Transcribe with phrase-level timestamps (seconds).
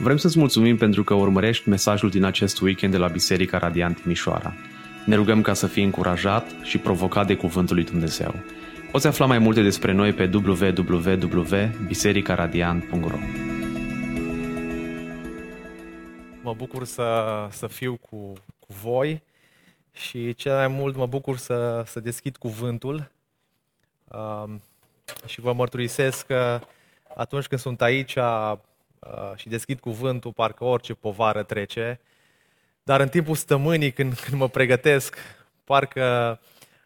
[0.00, 4.54] Vrem să-ți mulțumim pentru că urmărești mesajul din acest weekend de la Biserica Radiant Timișoara.
[5.06, 8.34] Ne rugăm ca să fii încurajat și provocat de Cuvântul lui Dumnezeu.
[8.90, 13.18] Poți afla mai multe despre noi pe www.bisericaradiant.ro
[16.42, 19.22] Mă bucur să, să fiu cu, cu voi
[19.92, 23.10] și cel mai mult mă bucur să, să deschid cuvântul
[24.04, 24.62] um,
[25.26, 26.60] și vă mărturisesc că
[27.16, 28.52] atunci când sunt aici Uh,
[29.34, 32.00] și deschid cuvântul, parcă orice povară trece.
[32.82, 35.16] Dar în timpul stămânii, când, când mă pregătesc,
[35.64, 36.40] parcă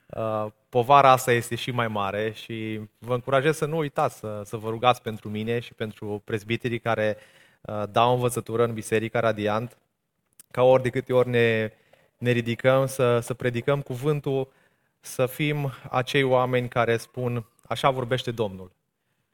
[0.07, 4.57] uh, povara asta este și mai mare și vă încurajez să nu uitați să, să
[4.57, 7.17] vă rugați pentru mine și pentru prezbiterii care
[7.61, 9.79] uh, dau învățătură în Biserica Radiant,
[10.51, 11.73] ca ori de câte ori ne,
[12.19, 14.49] ne ridicăm să, să predicăm cuvântul,
[15.01, 18.71] să fim acei oameni care spun, așa vorbește Domnul.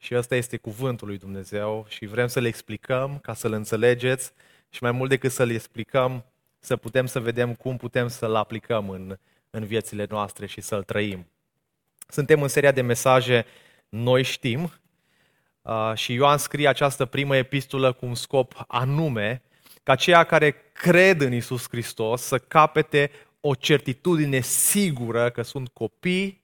[0.01, 4.31] Și ăsta este cuvântul lui Dumnezeu și vrem să le explicăm ca să-l înțelegeți
[4.69, 6.25] și mai mult decât să-l explicăm,
[6.59, 9.17] să putem să vedem cum putem să-l aplicăm în,
[9.49, 11.27] în viețile noastre și să-l trăim.
[12.07, 13.45] Suntem în seria de mesaje
[13.89, 14.71] Noi știm
[15.61, 19.41] uh, și Ioan scrie această primă epistolă cu un scop anume
[19.83, 23.11] ca ceea care cred în Isus Hristos să capete
[23.41, 26.41] o certitudine sigură că sunt copii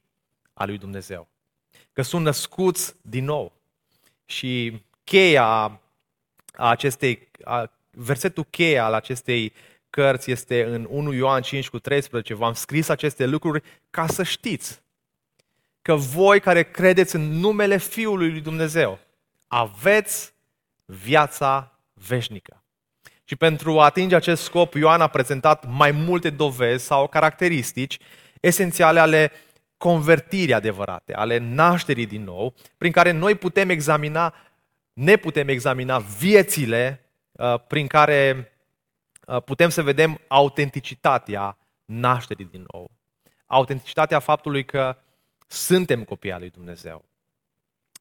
[0.53, 1.28] al lui Dumnezeu
[1.96, 3.54] că sunt născuți din nou.
[4.26, 5.80] Și cheia
[6.54, 7.28] acestei,
[7.92, 9.54] versetul cheia al acestei
[9.90, 12.34] cărți este în 1 Ioan 5 cu 13.
[12.34, 14.82] V-am scris aceste lucruri ca să știți
[15.82, 19.00] că voi care credeți în numele Fiului lui Dumnezeu
[19.48, 20.34] aveți
[20.86, 22.64] viața veșnică.
[23.23, 28.00] Și pentru a atinge acest scop, Ioan a prezentat mai multe dovezi sau caracteristici
[28.42, 29.32] esențiale ale
[29.78, 34.34] convertirii adevărate, ale nașterii din nou, prin care noi putem examina,
[34.94, 38.52] ne putem examina viețile uh, prin care
[39.28, 42.92] uh, putem să vedem autenticitatea nașterii din nou.
[43.45, 44.98] Autenticitatea faptului că
[45.48, 47.05] suntem copii al lui Dumnezeu.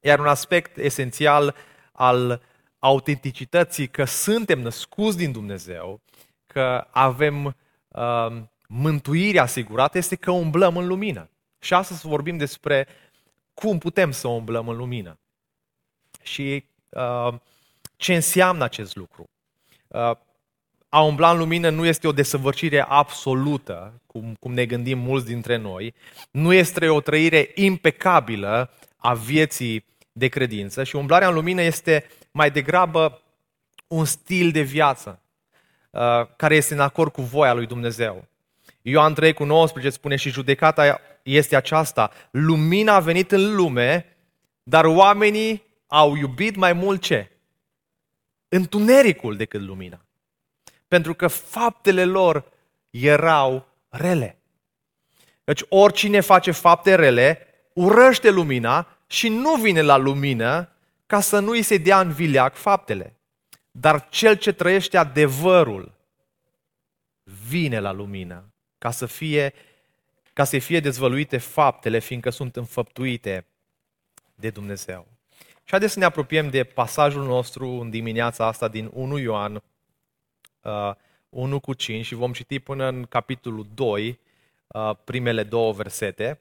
[0.01, 1.55] Iar un aspect esențial
[1.91, 2.41] al
[2.79, 6.01] autenticității că suntem născuți din Dumnezeu,
[6.45, 7.55] că avem
[7.87, 11.29] uh, mântuirea asigurată, este că umblăm în lumină.
[11.65, 12.87] Și astăzi vorbim despre
[13.53, 15.19] cum putem să umblăm în lumină.
[16.23, 17.33] Și uh,
[17.95, 19.29] ce înseamnă acest lucru.
[19.87, 20.11] Uh,
[20.89, 25.55] a umbla în lumină nu este o desăvârșire absolută, cum, cum ne gândim mulți dintre
[25.55, 25.93] noi.
[26.31, 32.51] Nu este o trăire impecabilă a vieții de credință și umblarea în lumină este mai
[32.51, 33.21] degrabă
[33.87, 35.19] un stil de viață
[35.89, 36.01] uh,
[36.35, 38.27] care este în acord cu voia lui Dumnezeu.
[38.81, 42.11] Ioan 3 cu 19 spune și judecata este aceasta.
[42.31, 44.17] Lumina a venit în lume,
[44.63, 47.31] dar oamenii au iubit mai mult ce?
[48.47, 50.05] Întunericul decât lumina.
[50.87, 52.51] Pentru că faptele lor
[52.89, 54.37] erau rele.
[55.43, 60.69] Deci oricine face fapte rele, urăște lumina și nu vine la lumină
[61.05, 63.15] ca să nu îi se dea în vileac faptele.
[63.71, 65.93] Dar cel ce trăiește adevărul
[67.47, 69.53] vine la lumină ca să fie
[70.35, 73.45] ca să fie dezvăluite faptele, fiindcă sunt înfăptuite
[74.35, 75.07] de Dumnezeu.
[75.39, 79.63] Și haideți să ne apropiem de pasajul nostru în dimineața asta din 1 Ioan
[80.61, 80.91] uh,
[81.29, 84.19] 1 cu 5 și vom citi până în capitolul 2
[84.67, 86.39] uh, primele două versete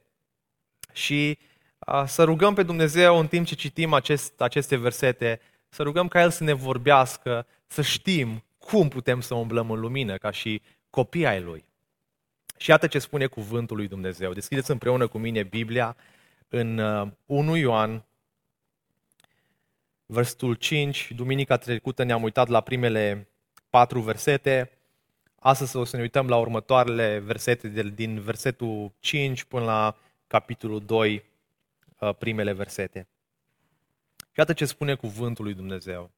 [0.93, 1.38] și
[1.78, 6.22] uh, să rugăm pe Dumnezeu în timp ce citim acest, aceste versete, să rugăm ca
[6.22, 11.26] El să ne vorbească, să știm cum putem să umblăm în lumină ca și copii
[11.26, 11.65] ai Lui.
[12.56, 14.32] Și iată ce spune cuvântul lui Dumnezeu.
[14.32, 15.97] Deschideți împreună cu mine Biblia
[16.48, 16.78] în
[17.26, 18.04] 1 uh, Ioan,
[20.06, 21.12] versetul 5.
[21.16, 23.28] Duminica trecută ne-am uitat la primele
[23.70, 24.70] patru versete.
[25.38, 31.25] Astăzi o să ne uităm la următoarele versete din versetul 5 până la capitolul 2,
[31.98, 33.06] uh, primele versete.
[34.16, 36.11] Și iată ce spune cuvântul lui Dumnezeu.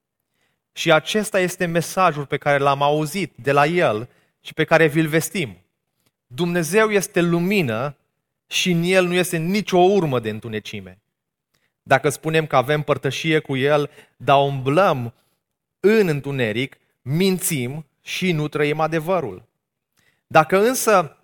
[0.71, 4.09] Și acesta este mesajul pe care l-am auzit de la El
[4.41, 5.57] și pe care vi-l vestim.
[6.27, 7.97] Dumnezeu este lumină
[8.47, 11.01] și în El nu este nicio urmă de întunecime.
[11.83, 15.13] Dacă spunem că avem părtășie cu El, dar umblăm
[15.79, 19.43] în întuneric, mințim și nu trăim adevărul.
[20.27, 21.17] Dacă însă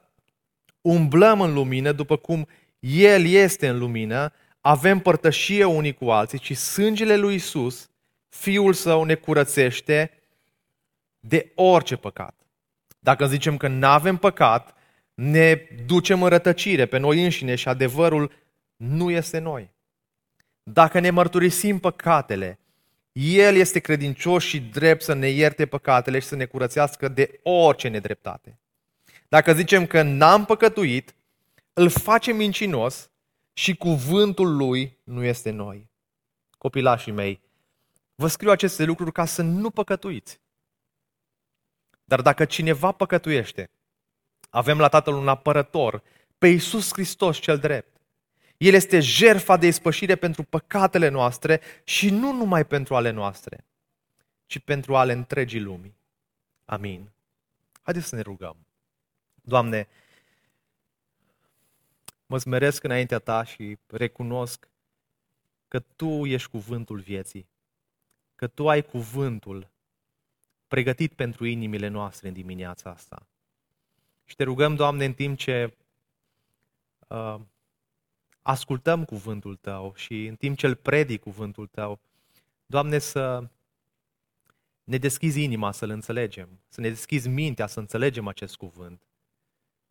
[0.82, 2.48] umblăm în lumină, după cum
[2.80, 7.90] El este în lumină, avem părtășie unii cu alții și sângele lui Isus,
[8.30, 10.12] Fiul Său, ne curățește
[11.20, 12.36] de orice păcat.
[13.00, 14.76] Dacă zicem că nu avem păcat,
[15.14, 15.56] ne
[15.86, 18.32] ducem în rătăcire pe noi înșine și adevărul
[18.76, 19.72] nu este noi.
[20.64, 22.60] Dacă ne mărturisim păcatele,
[23.12, 27.88] El este credincios și drept să ne ierte păcatele și să ne curățească de orice
[27.88, 28.60] nedreptate.
[29.28, 31.16] Dacă zicem că n-am păcătuit,
[31.74, 33.10] îl facem mincinos
[33.54, 35.90] și cuvântul lui nu este noi.
[36.58, 37.42] Copilașii mei,
[38.16, 40.40] vă scriu aceste lucruri ca să nu păcătuiți.
[42.06, 43.70] Dar dacă cineva păcătuiește,
[44.54, 46.04] avem la Tatăl un apărător,
[46.38, 47.98] pe Iisus Hristos cel drept.
[48.58, 53.66] El este jerfa de ispășire pentru păcatele noastre și nu numai pentru ale noastre,
[54.46, 55.96] ci pentru ale întregii lumii.
[56.66, 57.12] Amin.
[57.82, 58.58] Haideți să ne rugăm.
[59.42, 59.88] Doamne,
[62.26, 64.68] mă smeresc înaintea Ta și recunosc
[65.68, 67.48] că Tu ești cuvântul vieții,
[68.36, 69.68] că Tu ai cuvântul
[70.68, 73.28] pregătit pentru inimile noastre în dimineața asta.
[74.26, 75.78] Și te rugăm, Doamne, în timp ce
[77.08, 77.40] uh,
[78.42, 82.00] ascultăm cuvântul Tău și în timp ce îl predic cuvântul Tău,
[82.66, 83.50] Doamne, să
[84.84, 89.02] ne deschizi inima să-L înțelegem, să ne deschizi mintea să înțelegem acest cuvânt.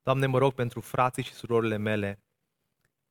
[0.02, 2.18] Doamne, mă rog pentru frații și surorile mele,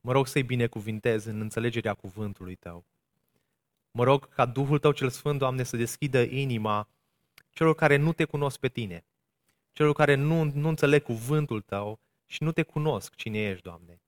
[0.02, 2.86] mă rog să-i binecuvintez în înțelegerea cuvântului Tău.
[3.92, 6.88] Mă rog ca Duhul Tău cel Sfânt, Doamne, să deschidă inima
[7.50, 9.06] celor care nu Te cunosc pe Tine,
[9.72, 14.02] celor care nu, nu înțeleg cuvântul Tău și nu Te cunosc cine ești, Doamne.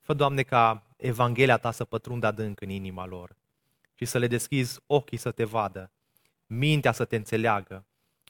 [0.00, 3.36] Fă, Doamne, ca Evanghelia Ta să pătrundă adânc în inima lor
[3.94, 5.90] și să le deschizi ochii să Te vadă,
[6.46, 7.84] mintea să Te înțeleagă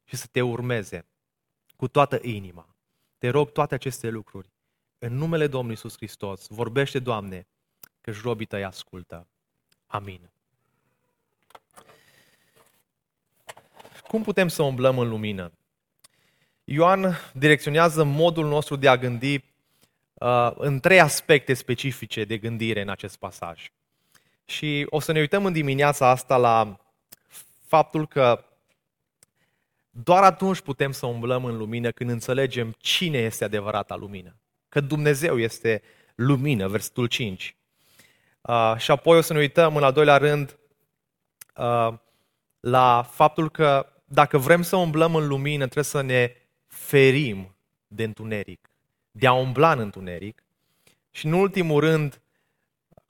[0.04, 1.06] și să Te urmeze
[1.76, 2.68] cu toată inima.
[3.18, 4.50] Te rog toate aceste lucruri.
[4.98, 7.46] În numele Domnului Iisus Hristos, vorbește, Doamne,
[8.00, 9.26] că șrobii tăi ascultă.
[9.86, 10.30] Amin.
[14.06, 15.52] Cum putem să umblăm în lumină?
[16.68, 19.44] Ioan direcționează modul nostru de a gândi
[20.14, 23.70] uh, în trei aspecte specifice de gândire în acest pasaj.
[24.44, 26.80] Și o să ne uităm în dimineața asta la
[27.66, 28.44] faptul că
[29.90, 34.36] doar atunci putem să umblăm în lumină când înțelegem cine este adevărata lumină.
[34.68, 35.82] Că Dumnezeu este
[36.14, 37.56] lumină, versetul 5.
[38.40, 40.58] Uh, și apoi o să ne uităm în al doilea rând
[41.56, 41.92] uh,
[42.60, 46.32] la faptul că dacă vrem să umblăm în lumină, trebuie să ne
[46.76, 47.56] ferim
[47.86, 48.70] de întuneric,
[49.10, 50.44] de a umbla în întuneric.
[51.10, 52.20] Și în ultimul rând,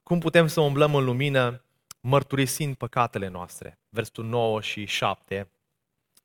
[0.03, 1.65] cum putem să umblăm în lumină
[2.01, 3.79] mărturisind păcatele noastre.
[3.89, 5.49] Versetul 9 și 7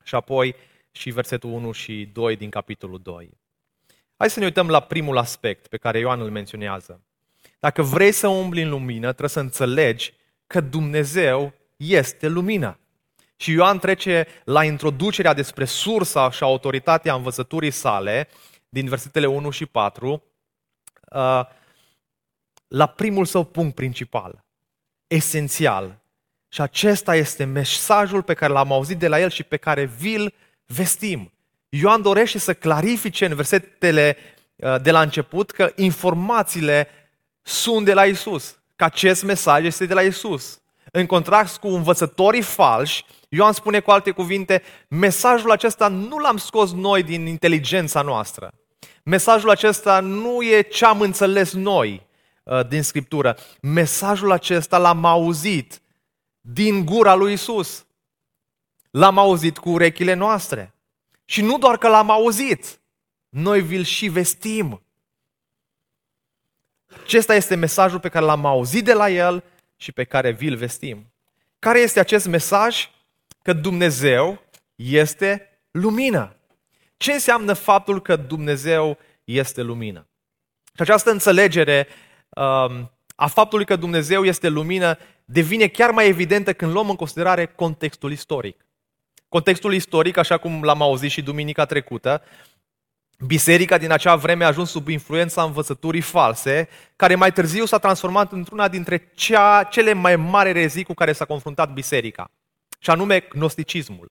[0.02, 0.54] și apoi
[0.90, 3.30] și versetul 1 și 2 din capitolul 2.
[4.16, 7.00] Hai să ne uităm la primul aspect pe care Ioan îl menționează.
[7.58, 10.14] Dacă vrei să umbli în lumină, trebuie să înțelegi
[10.46, 12.78] că Dumnezeu este lumină.
[13.42, 18.28] Și Ioan trece la introducerea despre sursa și autoritatea învățăturii sale,
[18.68, 20.22] din versetele 1 și 4,
[21.12, 21.40] uh,
[22.68, 24.44] la primul său punct principal,
[25.06, 26.00] esențial.
[26.48, 30.34] Și acesta este mesajul pe care l-am auzit de la el și pe care vi-l
[30.66, 31.32] vestim.
[31.68, 34.16] Ioan dorește să clarifice în versetele
[34.56, 36.88] uh, de la început că informațiile
[37.42, 40.61] sunt de la Isus, că acest mesaj este de la Isus.
[40.94, 46.72] În contrast cu învățătorii falși, Ioan spune cu alte cuvinte, mesajul acesta nu l-am scos
[46.72, 48.52] noi din inteligența noastră.
[49.04, 52.06] Mesajul acesta nu e ce am înțeles noi
[52.42, 53.36] uh, din Scriptură.
[53.60, 55.80] Mesajul acesta l-am auzit
[56.40, 57.86] din gura lui Isus.
[58.90, 60.74] L-am auzit cu urechile noastre.
[61.24, 62.80] Și nu doar că l-am auzit,
[63.28, 64.82] noi vi-l și vestim.
[67.02, 69.44] Acesta este mesajul pe care l-am auzit de la el
[69.82, 71.12] și pe care vi-l vestim.
[71.58, 72.90] Care este acest mesaj?
[73.42, 74.42] Că Dumnezeu
[74.74, 76.36] este lumină.
[76.96, 80.06] Ce înseamnă faptul că Dumnezeu este lumină?
[80.74, 81.86] Și această înțelegere
[82.28, 87.46] um, a faptului că Dumnezeu este lumină devine chiar mai evidentă când luăm în considerare
[87.46, 88.66] contextul istoric.
[89.28, 92.22] Contextul istoric, așa cum l-am auzit și duminica trecută,
[93.26, 98.32] biserica din acea vreme a ajuns sub influența învățăturii false, care mai târziu s-a transformat
[98.32, 102.30] într-una dintre cea, cele mai mari rezii cu care s-a confruntat biserica,
[102.78, 104.10] și anume gnosticismul.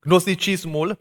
[0.00, 0.98] Gnosticismul,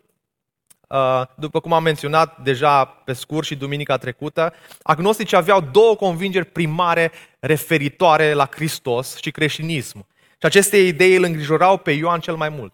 [0.88, 6.46] uh, după cum am menționat deja pe scurt și duminica trecută, agnosticii aveau două convingeri
[6.46, 10.06] primare referitoare la Hristos și creștinism.
[10.38, 12.74] Și aceste idei îl îngrijorau pe Ioan cel mai mult.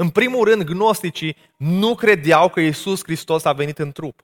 [0.00, 4.20] În primul rând, gnosticii nu credeau că Iisus Hristos a venit în trup.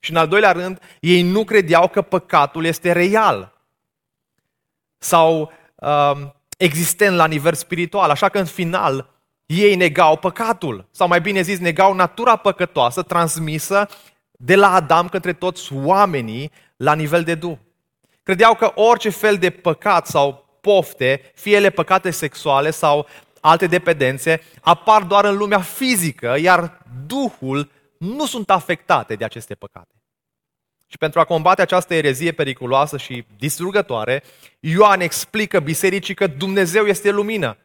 [0.00, 3.52] Și în al doilea rând, ei nu credeau că păcatul este real
[4.98, 6.12] sau uh,
[6.58, 8.10] existent la nivel spiritual.
[8.10, 9.10] Așa că în final,
[9.46, 13.88] ei negau păcatul, sau mai bine zis, negau natura păcătoasă transmisă
[14.30, 17.56] de la Adam către toți oamenii la nivel de Duh.
[18.22, 23.06] Credeau că orice fel de păcat sau pofte, fie ele păcate sexuale sau
[23.42, 29.94] alte dependențe, apar doar în lumea fizică, iar Duhul nu sunt afectate de aceste păcate.
[30.86, 34.22] Și pentru a combate această erezie periculoasă și distrugătoare,
[34.60, 37.56] Ioan explică bisericii că Dumnezeu este lumină,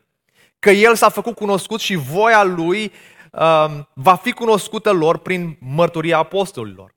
[0.60, 2.92] că El s-a făcut cunoscut și voia Lui
[3.32, 6.96] uh, va fi cunoscută lor prin mărturia apostolilor.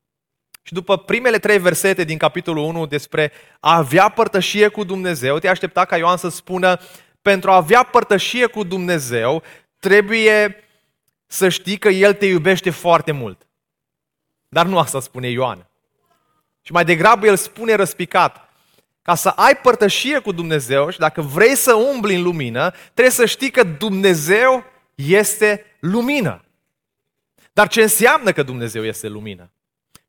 [0.63, 5.49] Și după primele trei versete din capitolul 1 despre a avea părtășie cu Dumnezeu, te
[5.49, 6.81] aștepta ca Ioan să spună,
[7.23, 9.43] pentru a avea părtășie cu Dumnezeu,
[9.79, 10.65] trebuie
[11.27, 13.47] să știi că El te iubește foarte mult.
[14.49, 15.67] Dar nu asta spune Ioan.
[16.63, 18.49] Și mai degrabă el spune răspicat,
[19.03, 23.27] ca să ai părtășie cu Dumnezeu și dacă vrei să umbli în lumină, trebuie să
[23.27, 26.45] știi că Dumnezeu este lumină.
[27.53, 29.51] Dar ce înseamnă că Dumnezeu este lumină?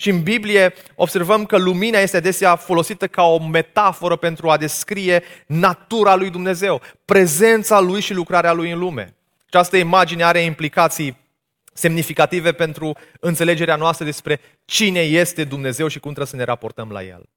[0.01, 5.23] Și în Biblie observăm că lumina este adesea folosită ca o metaforă pentru a descrie
[5.45, 9.15] natura lui Dumnezeu, prezența lui și lucrarea lui în lume.
[9.47, 11.17] Această imagine are implicații
[11.73, 17.03] semnificative pentru înțelegerea noastră despre cine este Dumnezeu și cum trebuie să ne raportăm la
[17.03, 17.29] El.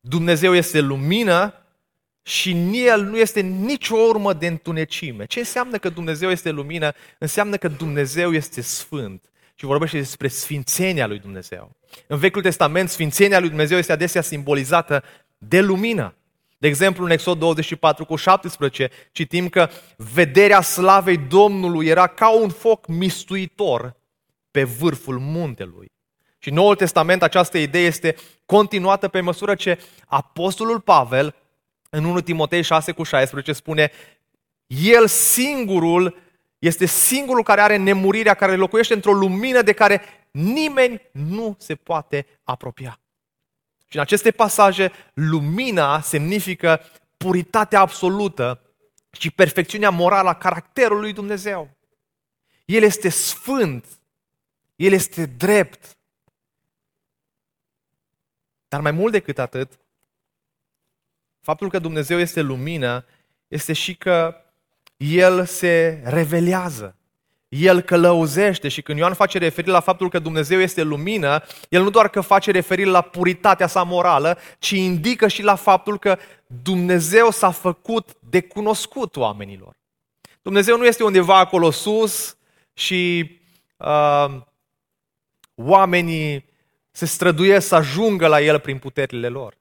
[0.00, 1.54] Dumnezeu este lumină
[2.22, 5.24] și în El nu este nicio urmă de întunecime.
[5.24, 6.92] Ce înseamnă că Dumnezeu este lumină?
[7.18, 11.76] Înseamnă că Dumnezeu este sfânt și vorbește despre sfințenia lui Dumnezeu.
[12.06, 15.02] În Vechiul Testament, sfințenia lui Dumnezeu este adesea simbolizată
[15.38, 16.14] de lumină.
[16.58, 22.48] De exemplu, în Exod 24 cu 17 citim că vederea slavei Domnului era ca un
[22.48, 23.96] foc mistuitor
[24.50, 25.92] pe vârful muntelui.
[26.38, 31.34] Și în Noul Testament această idee este continuată pe măsură ce Apostolul Pavel,
[31.90, 33.90] în 1 Timotei 6 cu 16, spune
[34.66, 36.16] El singurul
[36.66, 42.26] este singurul care are nemurirea, care locuiește într-o lumină de care nimeni nu se poate
[42.42, 43.00] apropia.
[43.88, 46.80] Și în aceste pasaje, lumina semnifică
[47.16, 48.60] puritatea absolută
[49.10, 51.70] și perfecțiunea morală a caracterului lui Dumnezeu.
[52.64, 53.86] El este sfânt,
[54.76, 55.96] El este drept.
[58.68, 59.78] Dar mai mult decât atât,
[61.40, 63.04] faptul că Dumnezeu este lumină
[63.48, 64.43] este și că
[64.96, 66.96] El se revelează.
[67.48, 71.90] El călăuzește și când Ioan face referire la faptul că Dumnezeu este lumină, el nu
[71.90, 77.30] doar că face referire la puritatea sa morală, ci indică și la faptul că Dumnezeu
[77.30, 79.76] s-a făcut de cunoscut oamenilor.
[80.42, 82.36] Dumnezeu nu este undeva acolo sus
[82.72, 83.30] și
[83.76, 84.40] uh,
[85.54, 86.44] oamenii
[86.90, 89.56] se străduiesc să ajungă la El prin puterile lor.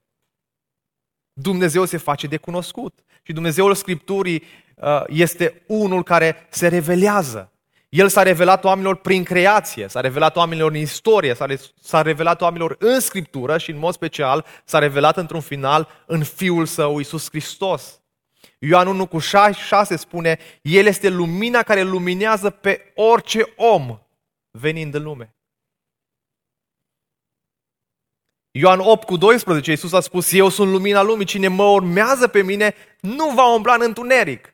[1.34, 3.00] Dumnezeu se face de cunoscut.
[3.26, 4.63] Și Dumnezeul Scripturii uh,
[5.08, 7.52] este unul care se revelează.
[7.90, 11.46] El s-a revelat oamenilor prin creație, s-a revelat oamenilor în istorie, s-a,
[11.82, 16.66] s-a revelat oamenilor în Scriptură și în mod special s-a revelat într-un final în Fiul
[16.66, 18.02] Său, Iisus Hristos.
[18.60, 24.00] Ioan 1 cu 6 spune, El este lumina care luminează pe orice om
[24.52, 25.36] venind în lume.
[28.52, 32.42] Ioan 8 cu 12, Iisus a spus, Eu sunt lumina lumii, cine mă urmează pe
[32.42, 34.53] mine nu va umbla în întuneric,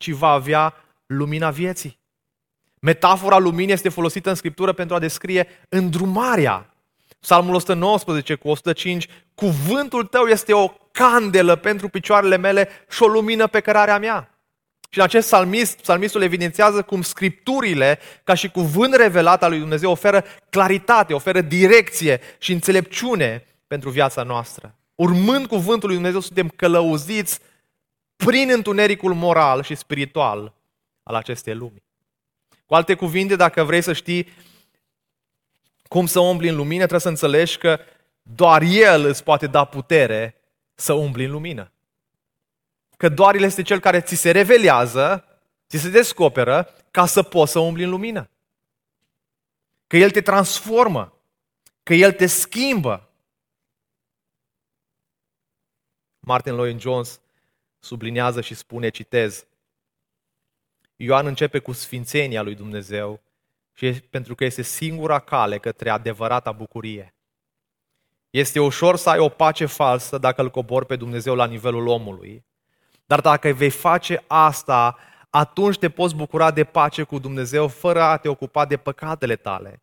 [0.00, 0.74] ci va avea
[1.06, 1.98] lumina vieții.
[2.80, 6.74] Metafora luminii este folosită în Scriptură pentru a descrie îndrumarea.
[7.20, 13.46] Psalmul 119 cu 105, cuvântul tău este o candelă pentru picioarele mele și o lumină
[13.46, 14.34] pe cărarea mea.
[14.90, 19.90] Și în acest psalmist, psalmistul evidențiază cum scripturile, ca și cuvânt revelat al lui Dumnezeu,
[19.90, 24.74] oferă claritate, oferă direcție și înțelepciune pentru viața noastră.
[24.94, 27.40] Urmând cuvântul lui Dumnezeu, suntem călăuziți
[28.24, 30.52] prin întunericul moral și spiritual
[31.02, 31.82] al acestei lumi.
[32.66, 34.28] Cu alte cuvinte, dacă vrei să știi
[35.88, 37.80] cum să umbli în lumină, trebuie să înțelegi că
[38.22, 40.40] doar El îți poate da putere
[40.74, 41.72] să umbli în lumină.
[42.96, 45.24] Că doar El este Cel care ți se revelează,
[45.68, 48.30] ți se descoperă ca să poți să umbli în lumină.
[49.86, 51.12] Că El te transformă,
[51.82, 53.08] că El te schimbă.
[56.20, 57.20] Martin Lloyd Jones
[57.80, 59.46] subliniază și spune, citez,
[60.96, 63.20] Ioan începe cu sfințenia lui Dumnezeu
[63.72, 67.14] și pentru că este singura cale către adevărata bucurie.
[68.30, 72.44] Este ușor să ai o pace falsă dacă îl cobori pe Dumnezeu la nivelul omului.
[73.06, 74.98] Dar dacă vei face asta,
[75.30, 79.82] atunci te poți bucura de pace cu Dumnezeu fără a te ocupa de păcatele tale.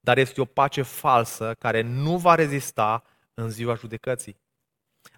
[0.00, 4.41] Dar este o pace falsă care nu va rezista în ziua judecății.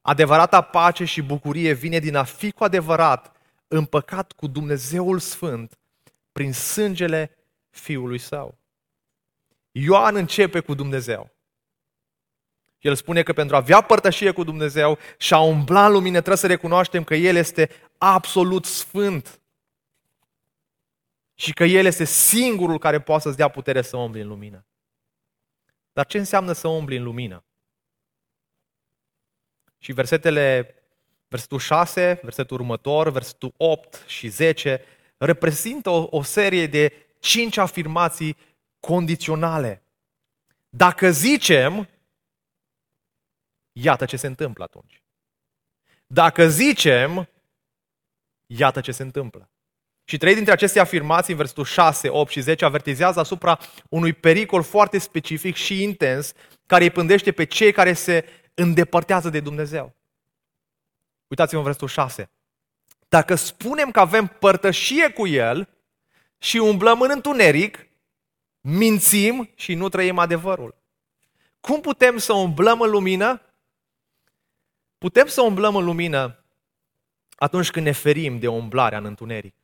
[0.03, 3.37] Adevărata pace și bucurie vine din a fi cu adevărat
[3.69, 5.79] împăcat cu Dumnezeul Sfânt
[6.33, 7.37] prin sângele
[7.71, 8.59] Fiului Său.
[9.71, 11.33] Ioan începe cu Dumnezeu.
[12.79, 16.37] El spune că pentru a avea părtășie cu Dumnezeu și a umbla în lumină trebuie
[16.37, 19.41] să recunoaștem că El este absolut sfânt
[21.35, 24.67] și că El este singurul care poate să-ți dea putere să umbli în lumină.
[25.93, 27.44] Dar ce înseamnă să umbli în lumină?
[29.85, 30.75] Și versetele,
[31.29, 34.85] versetul 6, versetul următor, versetul 8 și 10
[35.17, 38.37] reprezintă o, o serie de cinci afirmații
[38.81, 39.83] condiționale.
[40.69, 41.88] Dacă zicem,
[43.73, 45.03] iată ce se întâmplă atunci.
[46.07, 47.29] Dacă zicem,
[48.47, 49.50] iată ce se întâmplă.
[50.05, 54.62] Și trei dintre aceste afirmații, în versetul 6, 8 și 10, avertizează asupra unui pericol
[54.62, 56.33] foarte specific și intens
[56.67, 58.25] care îi pândește pe cei care se
[58.55, 59.95] îndepărtează de Dumnezeu.
[61.27, 62.31] Uitați-vă în versetul 6.
[63.09, 65.69] Dacă spunem că avem părtășie cu El
[66.39, 67.87] și umblăm în întuneric,
[68.61, 70.75] mințim și nu trăim adevărul.
[71.61, 73.41] Cum putem să umblăm în lumină?
[74.99, 76.45] Putem să umblăm în lumină
[77.37, 79.55] atunci când ne ferim de umblarea în întuneric.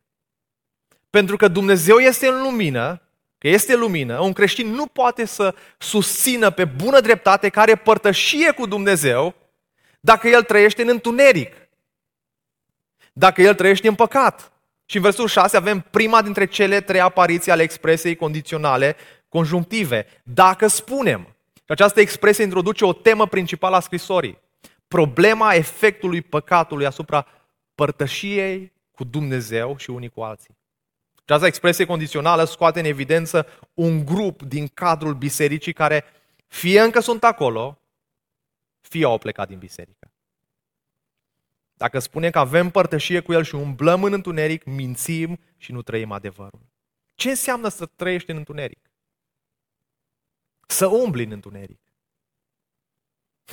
[1.10, 3.02] Pentru că Dumnezeu este în lumină,
[3.40, 8.66] că este lumină, un creștin nu poate să susțină pe bună dreptate care părtășie cu
[8.66, 9.34] Dumnezeu
[10.00, 11.54] dacă el trăiește în întuneric.
[13.12, 14.52] Dacă el trăiește în păcat.
[14.84, 18.96] Și în versul 6 avem prima dintre cele trei apariții ale expresiei condiționale
[19.28, 20.06] conjunctive.
[20.22, 21.20] Dacă spunem.
[21.54, 24.38] Și această expresie introduce o temă principală a scrisorii.
[24.88, 27.26] Problema efectului păcatului asupra
[27.74, 30.58] părtășiei cu Dumnezeu și unii cu alții.
[31.30, 36.04] Această expresie condițională scoate în evidență un grup din cadrul bisericii care
[36.46, 37.78] fie încă sunt acolo,
[38.80, 40.12] fie au plecat din biserică.
[41.74, 46.12] Dacă spunem că avem părtășie cu El și umblăm în întuneric, mințim și nu trăim
[46.12, 46.60] adevărul.
[47.14, 48.90] Ce înseamnă să trăiești în întuneric?
[50.66, 51.80] Să umbli în întuneric.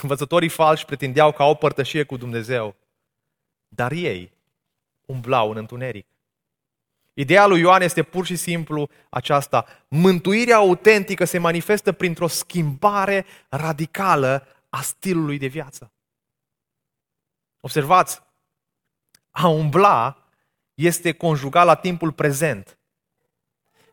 [0.01, 2.75] Învățătorii falși pretindeau că au părtășie cu Dumnezeu,
[3.67, 4.33] dar ei
[5.05, 6.07] umblau în întuneric.
[7.19, 9.65] Ideea lui Ioan este pur și simplu aceasta.
[9.87, 15.91] Mântuirea autentică se manifestă printr-o schimbare radicală a stilului de viață.
[17.59, 18.21] Observați,
[19.31, 20.27] a umbla
[20.73, 22.77] este conjugat la timpul prezent,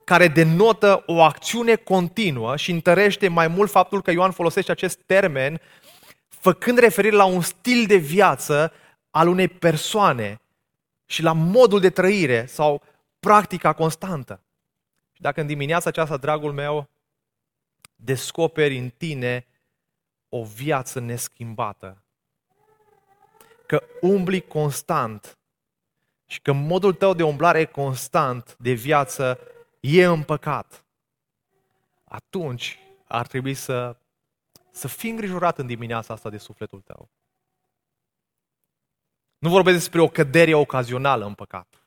[0.04, 5.60] care denotă o acțiune continuă și întărește mai mult faptul că Ioan folosește acest termen
[6.28, 8.72] făcând referire la un stil de viață
[9.10, 10.40] al unei persoane
[11.06, 12.82] și la modul de trăire sau
[13.24, 14.40] practica constantă.
[15.12, 16.88] Și dacă în dimineața aceasta, dragul meu,
[17.96, 19.46] descoperi în tine
[20.28, 22.02] o viață neschimbată,
[23.66, 25.38] că umbli constant
[26.26, 29.38] și că modul tău de umblare constant de viață
[29.80, 30.84] e în păcat,
[32.04, 33.96] atunci ar trebui să,
[34.70, 37.08] să fii îngrijorat în dimineața asta de sufletul tău.
[39.38, 41.83] Nu vorbesc despre o cădere ocazională în păcat.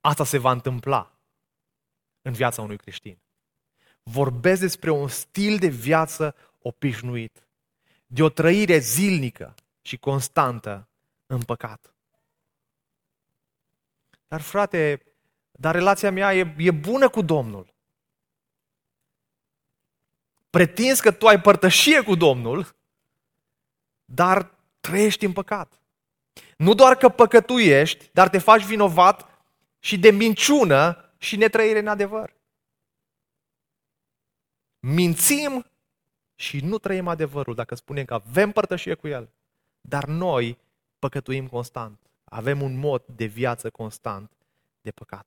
[0.00, 1.18] Asta se va întâmpla
[2.22, 3.18] în viața unui creștin.
[4.02, 7.48] Vorbesc despre un stil de viață obișnuit,
[8.06, 10.88] de o trăire zilnică și constantă
[11.26, 11.94] în păcat.
[14.28, 15.02] Dar frate,
[15.50, 17.74] dar relația mea e, e bună cu Domnul.
[20.50, 22.76] Pretinzi că tu ai părtășie cu Domnul,
[24.04, 25.80] dar trăiești în păcat.
[26.56, 29.37] Nu doar că păcătuiești, dar te faci vinovat
[29.78, 32.36] și de minciună și netrăire în adevăr.
[34.80, 35.66] Mințim
[36.34, 39.30] și nu trăim adevărul dacă spunem că avem părtășie cu El.
[39.80, 40.58] Dar noi
[40.98, 42.00] păcătuim constant.
[42.24, 44.32] Avem un mod de viață constant
[44.80, 45.26] de păcat.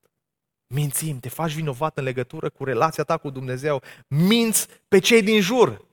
[0.68, 5.42] Mințim, te faci vinovat în legătură cu relația ta cu Dumnezeu, minți pe cei din
[5.42, 5.86] jur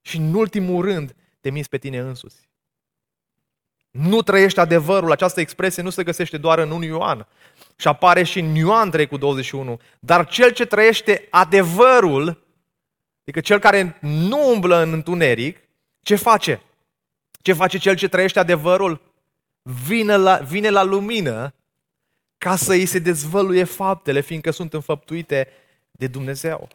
[0.00, 2.48] și în ultimul rând te minți pe tine însuți.
[3.90, 7.26] Nu trăiești adevărul, această expresie nu se găsește doar în 1 Ioan
[7.80, 9.80] și apare și în Ioan 3 cu 21.
[10.00, 12.46] Dar cel ce trăiește adevărul,
[13.22, 15.58] adică cel care nu umblă în întuneric,
[16.02, 16.62] ce face?
[17.42, 19.00] Ce face cel ce trăiește adevărul?
[19.62, 21.54] Vine la, vine la lumină
[22.38, 25.48] ca să îi se dezvăluie faptele, fiindcă sunt înfăptuite
[25.90, 26.68] de Dumnezeu.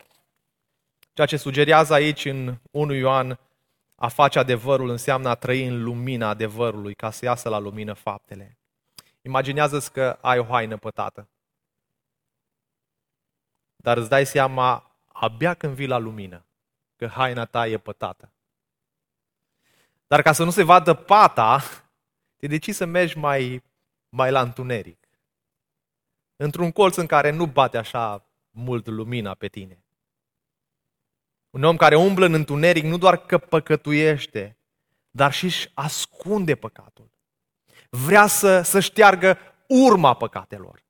[1.13, 3.39] Ceea ce sugerează aici în 1 Ioan
[3.96, 8.58] a face adevărul înseamnă a trăi în lumina adevărului, ca să iasă la lumină faptele.
[9.26, 11.30] Imaginează-ți că ai o haină pătată.
[13.76, 16.46] Dar îți dai seama abia când vii la lumină
[16.96, 18.32] că haina ta e pătată.
[20.08, 21.60] Dar ca să nu se vadă pata,
[22.38, 23.64] te decizi să mergi mai,
[24.10, 25.08] mai la întuneric.
[26.36, 29.84] Într-un colț în care nu bate așa mult lumina pe tine.
[31.50, 34.58] Un om care umblă în întuneric nu doar că păcătuiește,
[35.12, 37.12] dar și își ascunde păcatul.
[37.95, 40.84] Vrea să, să șteargă urma păcatelor.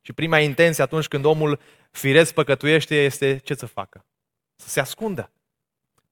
[0.00, 4.04] Și prima intenție atunci când omul firesc păcătuiește este ce să facă?
[4.56, 5.30] Să se ascundă.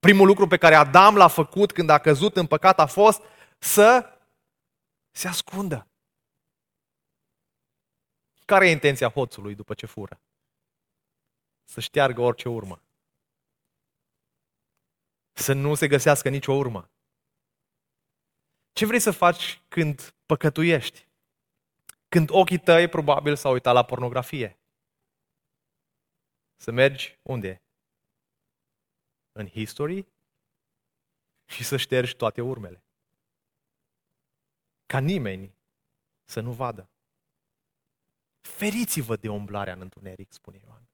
[0.00, 3.22] Primul lucru pe care Adam l-a făcut când a căzut în păcat a fost
[3.58, 4.18] să
[5.10, 5.86] se ascundă.
[8.44, 10.20] Care e intenția hoțului după ce fură?
[11.64, 12.82] Să șteargă orice urmă.
[15.32, 16.91] Să nu se găsească nicio urmă.
[18.72, 21.08] Ce vrei să faci când păcătuiești?
[22.08, 24.58] Când ochii tăi probabil s-au uitat la pornografie.
[26.56, 27.62] Să mergi unde?
[29.32, 30.06] În history
[31.44, 32.84] și să ștergi toate urmele.
[34.86, 35.54] Ca nimeni
[36.24, 36.90] să nu vadă.
[38.40, 40.88] Feriți-vă de umblarea în întuneric, spune Ioan.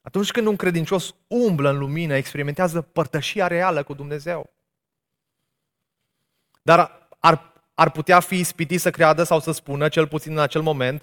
[0.00, 4.51] Atunci când un credincios umblă în lumină, experimentează părtășia reală cu Dumnezeu.
[6.62, 10.62] Dar ar, ar putea fi ispitit să creadă sau să spună, cel puțin în acel
[10.62, 11.02] moment,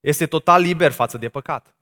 [0.00, 1.74] este total liber față de păcat.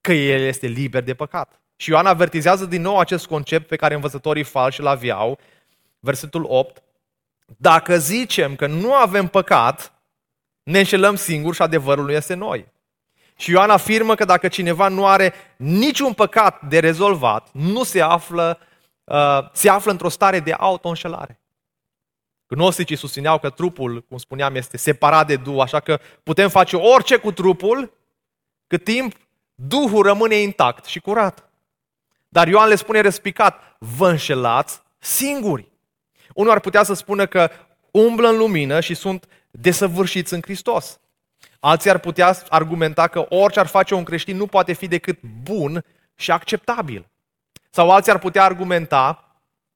[0.00, 1.60] Că el este liber de păcat.
[1.76, 5.38] Și Ioan avertizează din nou acest concept pe care învățătorii falși îl aveau,
[5.98, 6.82] versetul 8,
[7.56, 9.92] dacă zicem că nu avem păcat,
[10.62, 12.66] ne înșelăm singuri și adevărul nu este noi.
[13.36, 18.58] Și Ioan afirmă că dacă cineva nu are niciun păcat de rezolvat, nu se află,
[19.04, 21.39] uh, se află într-o stare de auto-înșelare.
[22.50, 27.16] Gnosticii susțineau că trupul, cum spuneam, este separat de Duh, așa că putem face orice
[27.16, 27.92] cu trupul,
[28.66, 29.14] cât timp
[29.54, 31.50] Duhul rămâne intact și curat.
[32.28, 35.72] Dar Ioan le spune răspicat, vă înșelați singuri.
[36.34, 37.50] Unul ar putea să spună că
[37.90, 41.00] umblă în lumină și sunt desăvârșiți în Hristos.
[41.60, 45.84] Alții ar putea argumenta că orice ar face un creștin nu poate fi decât bun
[46.14, 47.08] și acceptabil.
[47.70, 49.34] Sau alții ar putea argumenta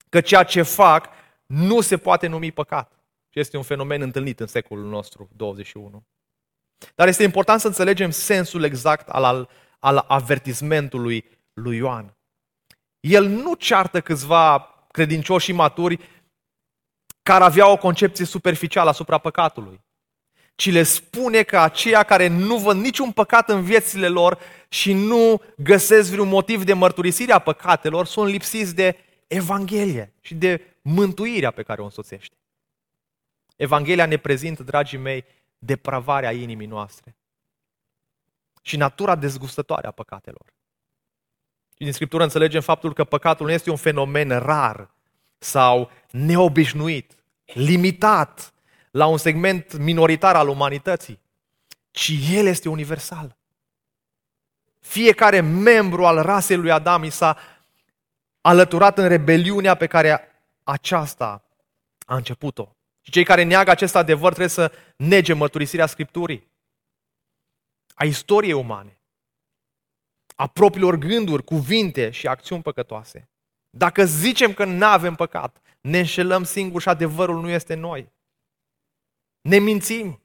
[0.08, 1.08] că ceea ce fac
[1.54, 2.92] nu se poate numi păcat.
[3.28, 6.04] Și este un fenomen întâlnit în secolul nostru 21.
[6.94, 12.16] Dar este important să înțelegem sensul exact al, al, al avertismentului lui Ioan.
[13.00, 15.98] El nu ceartă câțiva credincioși și maturi
[17.22, 19.80] care aveau o concepție superficială asupra păcatului,
[20.54, 24.38] ci le spune că aceia care nu văd niciun păcat în viețile lor
[24.68, 30.73] și nu găsesc vreun motiv de mărturisire a păcatelor, sunt lipsiți de Evanghelie și de
[30.84, 32.36] mântuirea pe care o însoțește.
[33.56, 35.24] Evanghelia ne prezintă, dragii mei,
[35.58, 37.16] depravarea inimii noastre
[38.62, 40.52] și natura dezgustătoare a păcatelor.
[41.70, 44.90] Și din Scriptură înțelegem faptul că păcatul nu este un fenomen rar
[45.38, 48.52] sau neobișnuit, limitat
[48.90, 51.20] la un segment minoritar al umanității,
[51.90, 53.36] ci el este universal.
[54.80, 57.38] Fiecare membru al rasei lui Adam i s-a
[58.40, 60.33] alăturat în rebeliunea pe care
[60.64, 61.44] aceasta
[62.06, 62.76] a început-o.
[63.00, 66.52] Și cei care neagă acest adevăr trebuie să nege mărturisirea Scripturii,
[67.94, 68.98] a istoriei umane,
[70.36, 73.28] a propriilor gânduri, cuvinte și acțiuni păcătoase.
[73.70, 78.12] Dacă zicem că nu avem păcat, ne înșelăm singuri și adevărul nu este noi.
[79.40, 80.22] Ne mințim.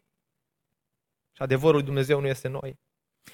[1.32, 2.80] Și adevărul lui Dumnezeu nu este noi.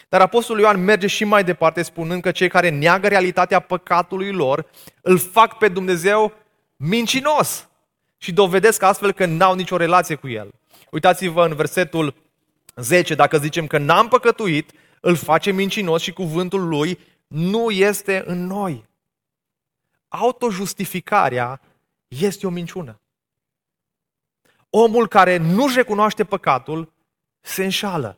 [0.10, 4.70] Dar Apostolul Ioan merge și mai departe spunând că cei care neagă realitatea păcatului lor
[5.02, 6.34] îl fac pe Dumnezeu
[6.76, 7.70] mincinos
[8.18, 10.54] și dovedesc astfel că n-au nicio relație cu el.
[10.92, 12.16] Uitați-vă în versetul
[12.76, 18.46] 10, dacă zicem că n-am păcătuit, îl face mincinos și cuvântul lui nu este în
[18.46, 18.86] noi.
[20.08, 21.62] Autojustificarea
[22.08, 23.00] este o minciună.
[24.70, 26.94] Omul care nu-și recunoaște păcatul
[27.42, 28.18] se înșală,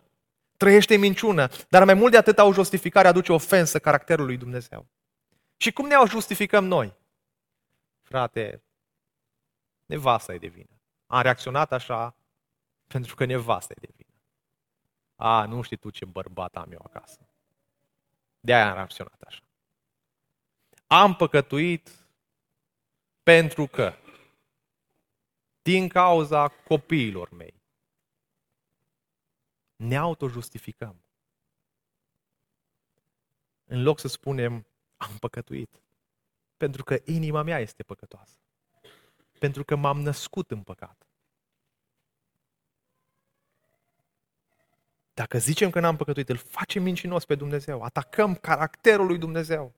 [0.57, 4.85] trăiește minciună, dar mai mult de atât au justificare aduce ofensă caracterului Dumnezeu.
[5.57, 6.93] Și cum ne justificăm noi?
[8.07, 8.63] Frate,
[9.85, 10.79] nevasta e de vină.
[11.07, 12.15] Am reacționat așa
[12.87, 14.15] pentru că nevasta e de vină.
[15.15, 17.29] A, nu știi tu ce bărbat am eu acasă.
[18.39, 19.43] De aia am reacționat așa.
[20.87, 22.07] Am păcătuit
[23.23, 23.93] pentru că
[25.61, 27.61] din cauza copiilor mei
[29.75, 31.01] ne autojustificăm.
[33.65, 34.67] În loc să spunem,
[34.97, 35.81] am păcătuit.
[36.57, 38.37] Pentru că inima mea este păcătoasă.
[39.39, 41.07] Pentru că m-am născut în păcat.
[45.13, 47.81] Dacă zicem că n-am păcătuit, îl facem mincinos pe Dumnezeu.
[47.81, 49.73] Atacăm caracterul lui Dumnezeu.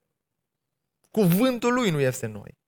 [1.10, 2.58] Cuvântul lui nu este noi.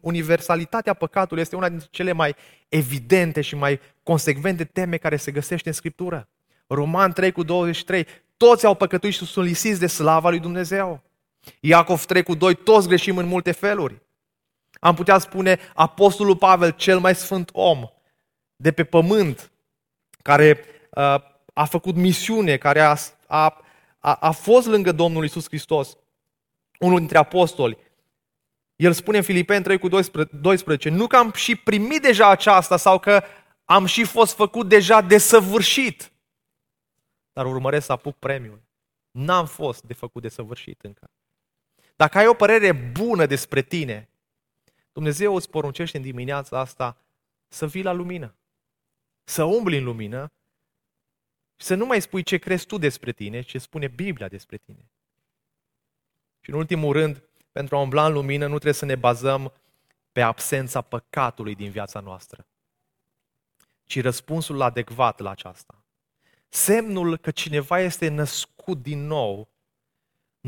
[0.00, 2.36] Universalitatea păcatului este una dintre cele mai
[2.68, 6.28] evidente și mai consecvente teme care se găsește în Scriptură.
[6.66, 8.06] Roman 3 cu 23.
[8.36, 11.02] Toți au păcătuit și sunt lisiți de slava lui Dumnezeu.
[11.60, 12.54] Iacov 3 cu 2.
[12.54, 14.02] Toți greșim în multe feluri.
[14.80, 17.88] Am putea spune Apostolul Pavel, cel mai sfânt om,
[18.56, 19.52] de pe pământ,
[20.22, 21.14] care uh,
[21.54, 22.96] a făcut misiune, care a,
[23.26, 23.64] a,
[23.98, 25.96] a, a fost lângă Domnul Isus Hristos,
[26.78, 27.78] unul dintre apostoli,
[28.76, 32.98] el spune în Filipeni 3 cu 12, nu că am și primit deja aceasta sau
[32.98, 33.22] că
[33.64, 36.12] am și fost făcut deja desăvârșit,
[37.32, 38.62] dar urmăresc să apuc premiul.
[39.10, 41.10] N-am fost de făcut desăvârșit încă.
[41.98, 44.08] Dacă ai o părere bună despre tine,
[44.92, 46.96] Dumnezeu îți poruncește în dimineața asta
[47.48, 48.34] să vii la lumină,
[49.24, 50.32] să umbli în lumină
[51.56, 54.90] și să nu mai spui ce crezi tu despre tine, ce spune Biblia despre tine.
[56.40, 59.52] Și în ultimul rând, pentru a umbla în lumină, nu trebuie să ne bazăm
[60.12, 62.46] pe absența păcatului din viața noastră,
[63.84, 65.82] ci răspunsul adecvat la aceasta.
[66.48, 69.48] Semnul că cineva este născut din nou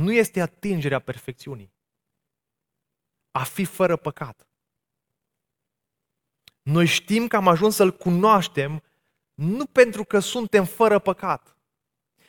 [0.01, 1.73] nu este atingerea perfecțiunii.
[3.31, 4.47] A fi fără păcat.
[6.63, 8.83] Noi știm că am ajuns să-L cunoaștem
[9.35, 11.57] nu pentru că suntem fără păcat,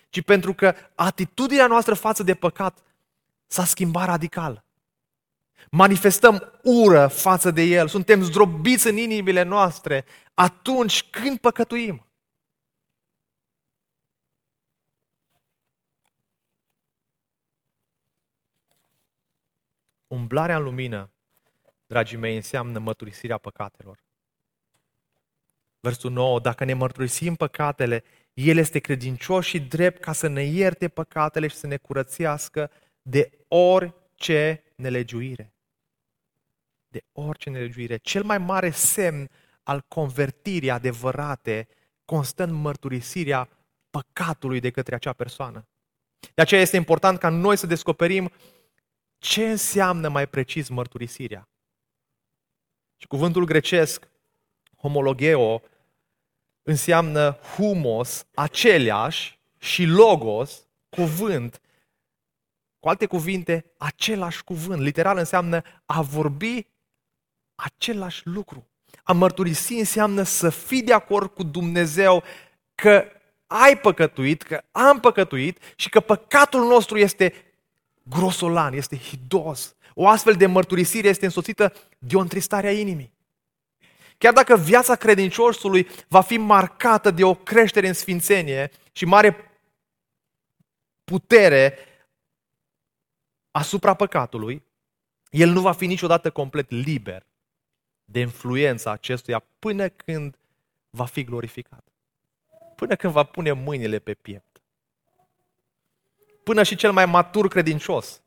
[0.10, 2.84] ci pentru că atitudinea noastră față de păcat
[3.48, 4.64] s-a schimbat radical.
[5.70, 12.06] Manifestăm ură față de El, suntem zdrobiți în inimile noastre atunci când păcătuim.
[20.12, 21.10] Umblarea în lumină,
[21.88, 24.04] dragii mei, înseamnă mărturisirea păcatelor.
[25.80, 30.88] Versul 9, dacă ne mărturisim păcatele, El este credincios și drept ca să ne ierte
[30.88, 32.72] păcatele și să ne curățească
[33.02, 35.54] de orice nelegiuire.
[36.88, 37.98] De orice nelegiuire.
[37.98, 39.30] Cel mai mare semn
[39.64, 41.68] al convertirii adevărate
[42.06, 43.50] constă în mărturisirea
[43.90, 45.68] păcatului de către acea persoană.
[46.34, 48.32] De aceea este important ca noi să descoperim
[49.22, 51.50] ce înseamnă mai precis mărturisirea.
[52.98, 54.08] Și cuvântul grecesc,
[54.78, 55.62] homologeo,
[56.64, 61.62] înseamnă humos, aceleași, și logos, cuvânt.
[62.80, 64.82] Cu alte cuvinte, același cuvânt.
[64.82, 66.68] Literal înseamnă a vorbi
[67.56, 68.68] același lucru.
[69.04, 72.24] A mărturisi înseamnă să fii de acord cu Dumnezeu
[72.76, 73.06] că
[73.48, 77.51] ai păcătuit, că am păcătuit și că păcatul nostru este
[78.16, 79.76] grosolan, este hidos.
[79.94, 83.14] O astfel de mărturisire este însoțită de o întristare a inimii.
[84.18, 89.52] Chiar dacă viața credinciosului va fi marcată de o creștere în sfințenie și mare
[91.04, 91.78] putere
[93.52, 94.64] asupra păcatului,
[95.30, 97.26] el nu va fi niciodată complet liber
[98.06, 100.38] de influența acestuia până când
[100.90, 101.84] va fi glorificat.
[102.76, 104.51] Până când va pune mâinile pe piept
[106.44, 108.22] până și cel mai matur credincios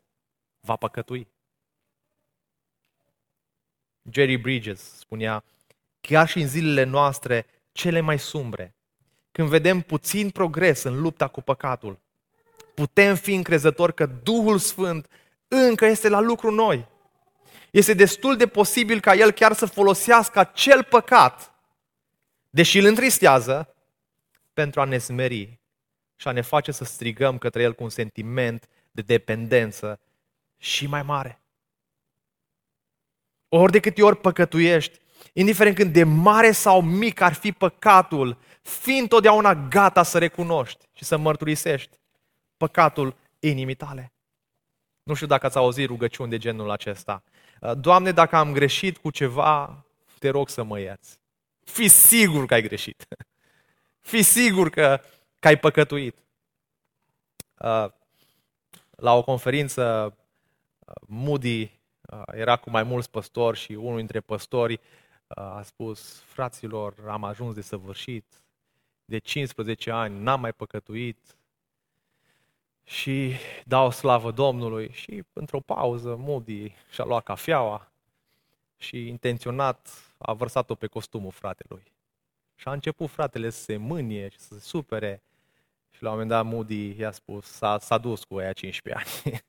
[0.61, 1.29] va păcătui.
[4.11, 5.45] Jerry Bridges spunea,
[6.01, 8.75] chiar și în zilele noastre cele mai sumbre,
[9.33, 11.99] când vedem puțin progres în lupta cu păcatul,
[12.75, 15.09] putem fi încrezători că Duhul Sfânt
[15.49, 16.87] încă este la lucru noi.
[17.71, 21.55] Este destul de posibil ca El chiar să folosească acel păcat,
[22.51, 23.75] deși îl întristează,
[24.53, 25.59] pentru a ne smeri
[26.17, 30.01] și a ne face să strigăm către El cu un sentiment de dependență
[30.59, 31.41] și mai mare.
[33.49, 34.99] Ori de câte ori păcătuiești,
[35.33, 41.05] indiferent când de mare sau mic ar fi păcatul, fii întotdeauna gata să recunoști și
[41.05, 41.99] să mărturisești
[42.57, 44.13] păcatul inimii tale.
[45.03, 47.23] Nu știu dacă ați auzit rugăciuni de genul acesta.
[47.79, 49.85] Doamne, dacă am greșit cu ceva,
[50.19, 51.19] te rog să mă ierți.
[51.65, 53.07] Fii sigur că ai greșit.
[54.01, 55.01] Fii sigur că
[55.45, 56.17] că ai păcătuit.
[57.59, 57.87] Uh,
[58.91, 60.17] la o conferință,
[60.79, 64.81] uh, Moody uh, era cu mai mulți păstori și unul dintre păstori
[65.27, 68.25] a spus, fraților, am ajuns de săvârșit,
[69.05, 71.37] de 15 ani n-am mai păcătuit
[72.85, 73.33] și
[73.65, 77.93] dau slavă Domnului și într-o pauză Moody și-a luat cafeaua
[78.77, 81.93] și intenționat a vărsat-o pe costumul fratelui.
[82.55, 85.23] Și a început fratele să se mânie și să se supere
[85.95, 89.41] și la un moment dat Moody i-a spus, s-a, s-a dus cu aia 15 ani.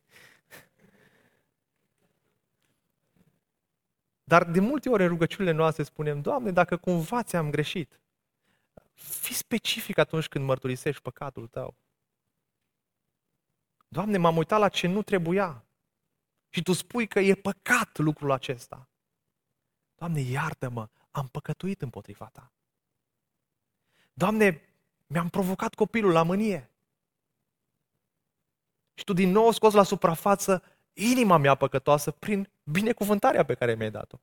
[4.23, 7.99] Dar de multe ori în rugăciunile noastre spunem, Doamne, dacă cumva ți-am greșit,
[8.93, 11.75] fi specific atunci când mărturisești păcatul tău.
[13.87, 15.65] Doamne, m-am uitat la ce nu trebuia.
[16.49, 18.89] Și tu spui că e păcat lucrul acesta.
[19.95, 22.51] Doamne, iartă-mă, am păcătuit împotriva ta.
[24.13, 24.61] Doamne,
[25.15, 26.69] mi-am provocat copilul la mânie.
[28.93, 33.91] Și tu din nou scos la suprafață inima mea păcătoasă prin binecuvântarea pe care mi-ai
[33.91, 34.17] dat-o.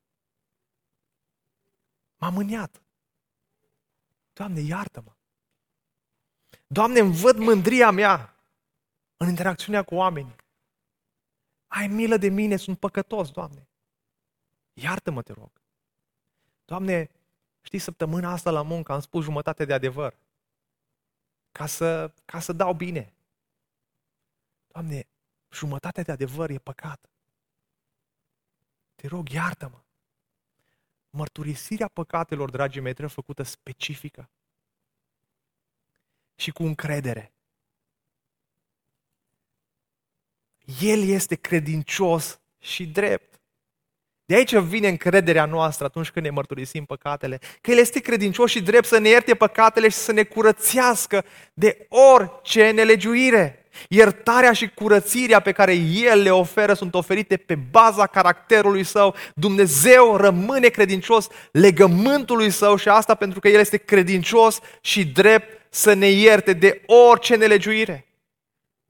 [2.16, 2.82] M-am mâniat.
[4.32, 5.12] Doamne, iartă-mă.
[6.66, 8.36] Doamne, îmi văd mândria mea
[9.16, 10.36] în interacțiunea cu oamenii.
[11.66, 13.68] Ai milă de mine, sunt păcătos, Doamne.
[14.72, 15.50] Iartă-mă, te rog.
[16.64, 17.10] Doamne,
[17.62, 20.20] știi, săptămâna asta la muncă am spus jumătate de adevăr.
[21.52, 23.14] Ca să, ca să dau bine.
[24.66, 25.06] Doamne,
[25.50, 27.10] jumătate de adevăr e păcat.
[28.94, 29.80] Te rog, iartă-mă.
[31.10, 34.30] Mărturisirea păcatelor, dragii mei, trebuie făcută specifică
[36.34, 37.32] și cu încredere.
[40.80, 43.31] El este credincios și drept.
[44.32, 47.38] De aici vine încrederea noastră atunci când ne mărturisim păcatele.
[47.60, 51.86] Că El este credincios și drept să ne ierte păcatele și să ne curățească de
[51.88, 53.66] orice nelegiuire.
[53.88, 59.14] Iertarea și curățirea pe care El le oferă sunt oferite pe baza caracterului Său.
[59.34, 65.92] Dumnezeu rămâne credincios legământului Său și asta pentru că El este credincios și drept să
[65.92, 68.06] ne ierte de orice nelegiuire.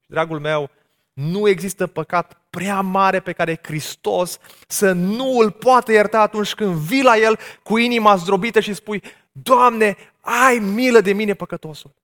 [0.06, 0.70] Dragul meu,
[1.12, 6.74] nu există păcat prea mare pe care Hristos să nu îl poată ierta atunci când
[6.74, 11.94] vii la El cu inima zdrobită și spui, Doamne, ai milă de mine păcătosul.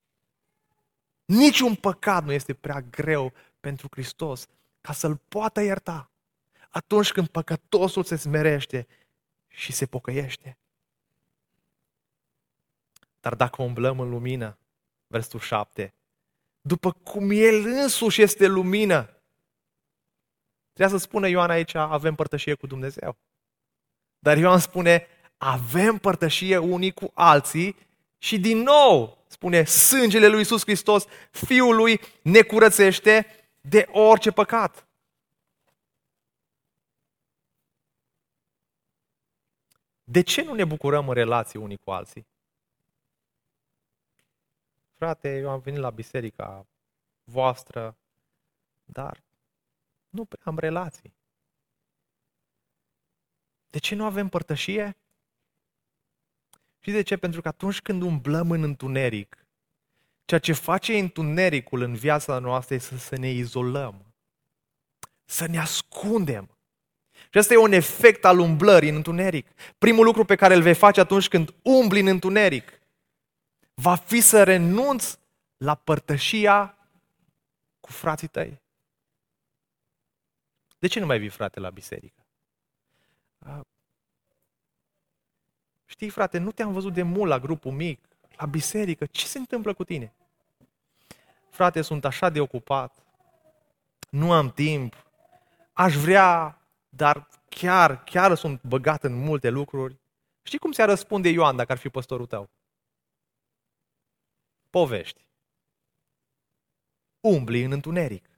[1.25, 4.47] Niciun păcat nu este prea greu pentru Hristos
[4.81, 6.09] ca să-l poată ierta
[6.69, 8.87] atunci când păcătosul se smerește
[9.47, 10.57] și se pocăiește.
[13.19, 14.57] Dar dacă umblăm în lumină,
[15.07, 15.93] versetul 7,
[16.61, 19.19] după cum El însuși este lumină,
[20.79, 23.17] Trebuia să spună Ioan aici, avem părtășie cu Dumnezeu.
[24.19, 27.75] Dar Ioan spune, avem părtășie unii cu alții
[28.17, 33.25] și din nou spune, sângele lui Iisus Hristos, Fiul lui, ne curățește
[33.61, 34.87] de orice păcat.
[40.03, 42.27] De ce nu ne bucurăm în relații unii cu alții?
[44.99, 46.67] Frate, eu am venit la biserica
[47.23, 47.97] voastră,
[48.85, 49.23] dar
[50.09, 51.13] nu prea am relații.
[53.69, 54.97] De ce nu avem părtășie?
[56.79, 57.17] Și de ce?
[57.17, 59.45] Pentru că atunci când umblăm în întuneric,
[60.25, 64.13] ceea ce face întunericul în viața noastră este să ne izolăm,
[65.25, 66.57] să ne ascundem.
[67.29, 69.47] Și asta e un efect al umblării în întuneric.
[69.77, 72.78] Primul lucru pe care îl vei face atunci când umbli în întuneric
[73.81, 75.17] va fi să renunți
[75.57, 76.77] la părtășia
[77.79, 78.61] cu frații tăi.
[80.79, 82.25] De ce nu mai vii, frate, la biserică?
[85.85, 88.05] Știi, frate, nu te-am văzut de mult la grupul mic,
[88.37, 89.05] la biserică.
[89.05, 90.13] Ce se întâmplă cu tine?
[91.49, 93.03] Frate, sunt așa de ocupat.
[94.09, 95.05] Nu am timp.
[95.73, 99.97] Aș vrea, dar chiar, chiar sunt băgat în multe lucruri.
[100.41, 102.49] Știi cum se răspunde Ioan dacă ar fi păstorul tău?
[104.69, 105.27] Povești.
[107.19, 108.29] Umbli în întuneric.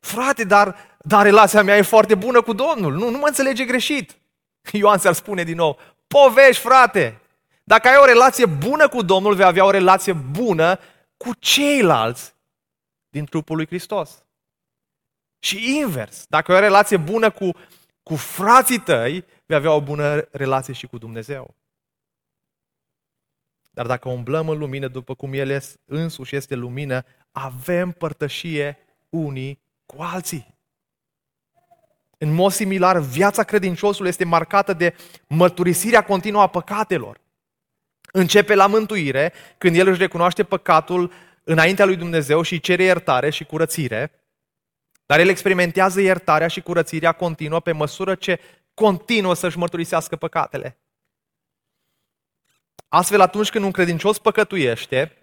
[0.00, 2.92] Frate, dar, dar relația mea e foarte bună cu Domnul.
[2.92, 4.18] Nu, nu mă înțelege greșit.
[4.72, 7.20] Ioan ți-ar spune din nou, povești, frate.
[7.64, 10.78] Dacă ai o relație bună cu Domnul, vei avea o relație bună
[11.16, 12.34] cu ceilalți
[13.08, 14.24] din trupul lui Hristos.
[15.38, 17.50] Și invers, dacă ai o relație bună cu,
[18.02, 21.54] cu frații tăi, vei avea o bună relație și cu Dumnezeu.
[23.80, 30.02] Dar dacă umblăm în lumină după cum El însuși este lumină, avem părtășie unii cu
[30.02, 30.54] alții.
[32.18, 34.94] În mod similar, viața credinciosului este marcată de
[35.26, 37.20] mărturisirea continuă a păcatelor.
[38.12, 41.12] Începe la mântuire, când el își recunoaște păcatul
[41.44, 44.12] înaintea lui Dumnezeu și cere iertare și curățire,
[45.06, 48.40] dar el experimentează iertarea și curățirea continuă pe măsură ce
[48.74, 50.78] continuă să-și mărturisească păcatele.
[52.92, 55.16] Astfel, atunci când un credincios păcătuiește,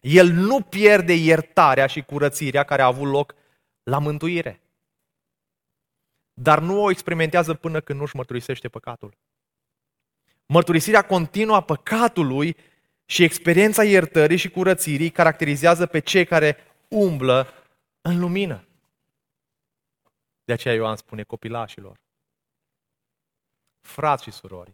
[0.00, 3.34] el nu pierde iertarea și curățirea care a avut loc
[3.82, 4.60] la mântuire.
[6.34, 9.16] Dar nu o experimentează până când nu își mărturisește păcatul.
[10.46, 12.56] Mărturisirea continuă a păcatului
[13.04, 16.56] și experiența iertării și curățirii caracterizează pe cei care
[16.88, 17.48] umblă
[18.00, 18.68] în lumină.
[20.44, 22.00] De aceea Ioan spune copilașilor,
[23.80, 24.72] frați și surori,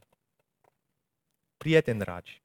[1.60, 2.42] prieteni dragi,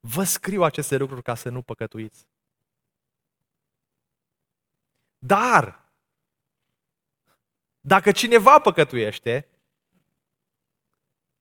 [0.00, 2.26] vă scriu aceste lucruri ca să nu păcătuiți.
[5.18, 5.84] Dar,
[7.80, 9.48] dacă cineva păcătuiește,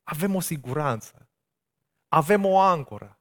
[0.04, 1.28] avem o siguranță,
[2.08, 3.18] avem o ancoră,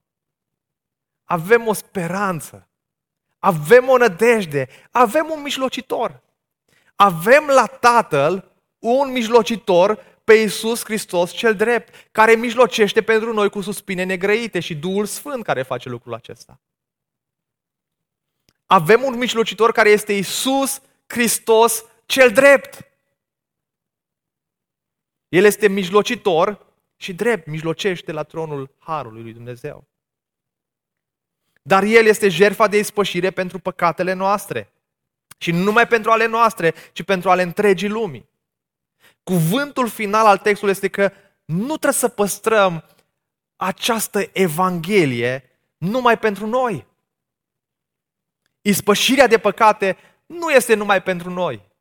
[1.25, 2.69] avem o speranță,
[3.39, 6.23] avem o nădejde, avem un mijlocitor.
[6.95, 13.61] Avem la Tatăl un mijlocitor pe Iisus Hristos cel drept, care mijlocește pentru noi cu
[13.61, 16.61] suspine negrăite și Duhul Sfânt care face lucrul acesta.
[18.67, 22.89] Avem un mijlocitor care este Iisus Hristos cel drept.
[25.29, 26.67] El este mijlocitor
[26.97, 29.85] și drept, mijlocește la tronul Harului lui Dumnezeu.
[31.63, 34.73] Dar El este jertfa de ispășire pentru păcatele noastre.
[35.39, 38.29] Și nu numai pentru ale noastre, ci pentru ale întregii lumii.
[39.25, 41.13] Cuvântul final al textului este că
[41.45, 42.85] nu trebuie să păstrăm
[43.57, 46.87] această evanghelie numai pentru noi.
[48.61, 49.97] Ispășirea de păcate
[50.27, 51.73] nu este numai pentru noi.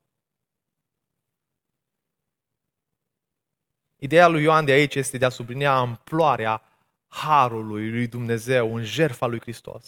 [3.96, 6.62] Ideea lui Ioan de aici este de a sublinia amploarea
[7.08, 9.86] harului lui Dumnezeu în jertfa lui Hristos.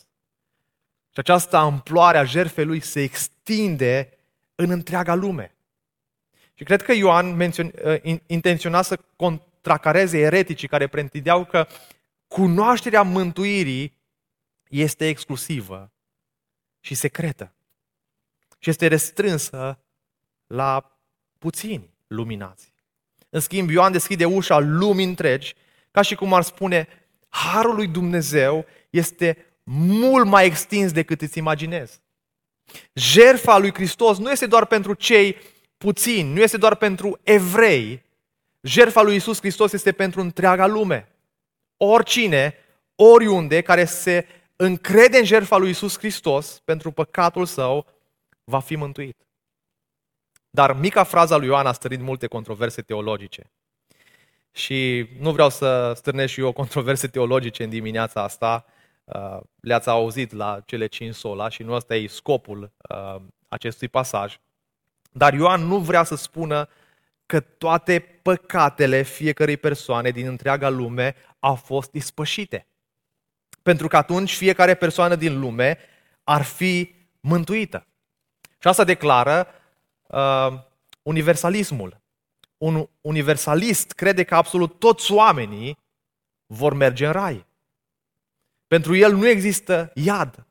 [1.09, 4.17] Și această amploare a jertfei lui se extinde
[4.55, 5.54] în întreaga lume.
[6.57, 11.67] Și cred că Ioan mențion, ă, intenționa să contracareze ereticii care pretindeau că
[12.27, 13.97] cunoașterea mântuirii
[14.69, 15.91] este exclusivă
[16.79, 17.53] și secretă.
[18.59, 19.79] Și este restrânsă
[20.47, 20.99] la
[21.37, 22.73] puțini luminați.
[23.29, 25.55] În schimb, Ioan deschide ușa lumii întregi,
[25.91, 26.87] ca și cum ar spune,
[27.29, 31.99] Harul lui Dumnezeu este mult mai extins decât îți imaginezi.
[32.93, 35.37] Jerfa lui Hristos nu este doar pentru cei
[35.77, 38.03] puțini, nu este doar pentru evrei.
[38.61, 41.09] Jerfa lui Isus Hristos este pentru întreaga lume.
[41.77, 42.55] Oricine,
[42.95, 47.85] oriunde, care se încrede în jertfa lui Isus Hristos pentru păcatul său,
[48.43, 49.27] va fi mântuit.
[50.49, 53.51] Dar mica fraza lui Ioan a stărit multe controverse teologice.
[54.51, 58.65] Și nu vreau să stârnesc și eu controverse teologice în dimineața asta.
[59.03, 64.39] Uh, le-ați auzit la cele cinci sola și nu ăsta e scopul uh, acestui pasaj.
[65.17, 66.69] Dar Ioan nu vrea să spună
[67.25, 72.67] că toate păcatele fiecărei persoane din întreaga lume au fost ispășite.
[73.61, 75.77] Pentru că atunci fiecare persoană din lume
[76.23, 77.87] ar fi mântuită.
[78.59, 79.47] Și asta declară
[80.07, 80.53] uh,
[81.01, 82.01] universalismul.
[82.57, 85.77] Un universalist crede că absolut toți oamenii
[86.45, 87.45] vor merge în rai.
[88.67, 90.45] Pentru el nu există iad.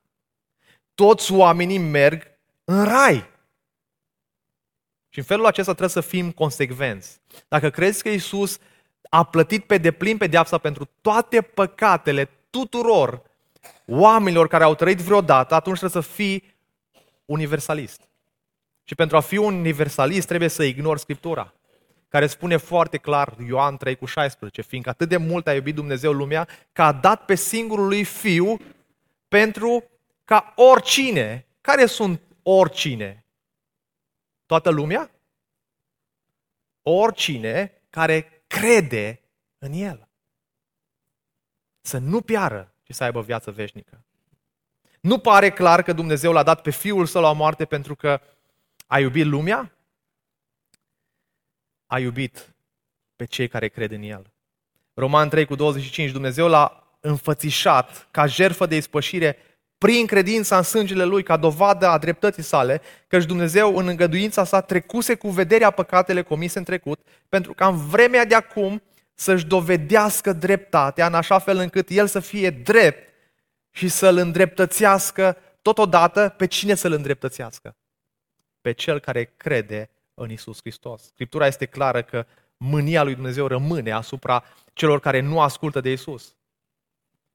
[0.94, 2.22] Toți oamenii merg
[2.64, 3.32] în rai.
[5.14, 7.20] Și în felul acesta trebuie să fim consecvenți.
[7.48, 8.58] Dacă crezi că Isus
[9.08, 13.22] a plătit pe deplin pedeapsa pentru toate păcatele tuturor
[13.86, 16.54] oamenilor care au trăit vreodată, atunci trebuie să fii
[17.24, 18.00] universalist.
[18.84, 21.54] Și pentru a fi un universalist trebuie să ignori Scriptura,
[22.08, 26.12] care spune foarte clar, Ioan 3 cu 16, fiindcă atât de mult a iubit Dumnezeu
[26.12, 28.56] lumea, că a dat pe singurul lui Fiu
[29.28, 29.84] pentru
[30.24, 33.23] ca oricine, care sunt oricine?
[34.46, 35.10] Toată lumea?
[36.82, 39.20] Oricine care crede
[39.58, 40.08] în El.
[41.80, 44.04] Să nu piară, ci să aibă viață veșnică.
[45.00, 48.20] Nu pare clar că Dumnezeu l-a dat pe Fiul Său la moarte pentru că
[48.86, 49.76] a iubit lumea?
[51.86, 52.54] A iubit
[53.16, 54.32] pe cei care cred în El.
[54.94, 59.36] Roman 3 cu 25, Dumnezeu l-a înfățișat ca jertfă de ispășire
[59.78, 64.60] prin credința în sângele Lui, ca dovadă a dreptății sale, căci Dumnezeu în îngăduința sa
[64.60, 68.82] trecuse cu vederea păcatele comise în trecut, pentru ca în vremea de acum
[69.14, 73.12] să-și dovedească dreptatea, în așa fel încât El să fie drept
[73.70, 77.76] și să-L îndreptățească totodată pe cine să-L îndreptățească?
[78.64, 81.02] pe cel care crede în Isus Hristos.
[81.02, 86.36] Scriptura este clară că mânia lui Dumnezeu rămâne asupra celor care nu ascultă de Isus.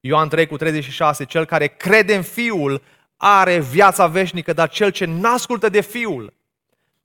[0.00, 2.82] Ioan 3 cu 36, cel care crede în Fiul
[3.16, 6.34] are viața veșnică, dar cel ce nu ascultă de Fiul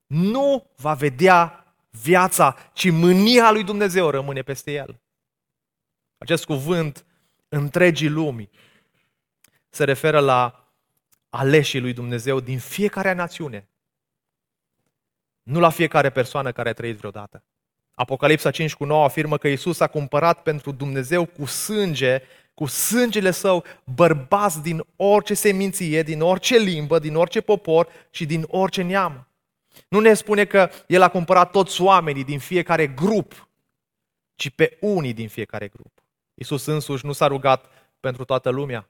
[0.08, 5.00] nu va vedea viața, ci mânia lui Dumnezeu rămâne peste el.
[6.18, 7.06] Acest cuvânt
[7.50, 8.50] întregii lumii
[9.70, 10.70] se referă la
[11.30, 13.68] aleșii lui Dumnezeu din fiecare națiune,
[15.44, 17.44] nu la fiecare persoană care a trăit vreodată.
[17.94, 22.22] Apocalipsa 5 cu 9 afirmă că Isus a cumpărat pentru Dumnezeu cu sânge,
[22.56, 28.46] cu sângele său, bărbați din orice seminție, din orice limbă, din orice popor și din
[28.48, 29.28] orice neam.
[29.88, 33.50] Nu ne spune că El a cumpărat toți oamenii din fiecare grup,
[34.36, 36.04] ci pe unii din fiecare grup.
[36.34, 37.66] Isus însuși nu s-a rugat
[38.00, 38.90] pentru toată lumea,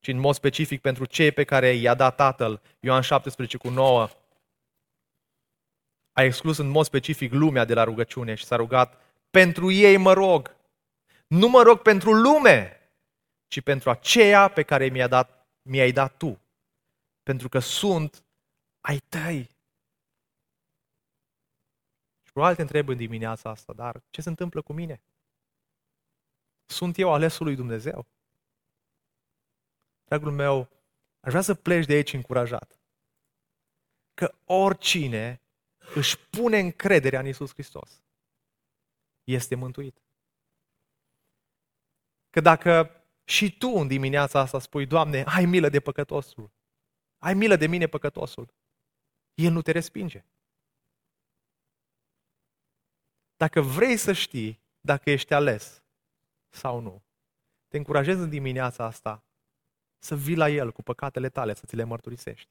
[0.00, 2.60] ci în mod specific pentru cei pe care i-a dat Tatăl.
[2.80, 4.08] Ioan 17 cu 9
[6.12, 10.12] a exclus în mod specific lumea de la rugăciune și s-a rugat, pentru ei mă
[10.12, 10.53] rog.
[11.38, 12.80] Nu mă rog pentru lume,
[13.46, 16.40] ci pentru aceea pe care mi-a dat, mi-ai dat tu.
[17.22, 18.24] Pentru că sunt
[18.80, 19.50] ai tăi.
[22.22, 25.02] Probabil te întreb în dimineața asta, dar ce se întâmplă cu mine?
[26.66, 28.06] Sunt eu alesul lui Dumnezeu?
[30.04, 30.68] Dragul meu,
[31.20, 32.78] aș vrea să pleci de aici încurajat.
[34.14, 35.40] Că oricine
[35.94, 38.02] își pune încrederea în Isus Hristos
[39.24, 40.03] este mântuit.
[42.34, 42.90] Că dacă
[43.24, 46.50] și tu în dimineața asta spui, Doamne, ai milă de păcătosul,
[47.18, 48.54] ai milă de mine păcătosul,
[49.34, 50.24] El nu te respinge.
[53.36, 55.82] Dacă vrei să știi dacă ești ales
[56.48, 57.02] sau nu,
[57.68, 59.24] te încurajez în dimineața asta
[59.98, 62.50] să vii la El cu păcatele tale, să ți le mărturisești.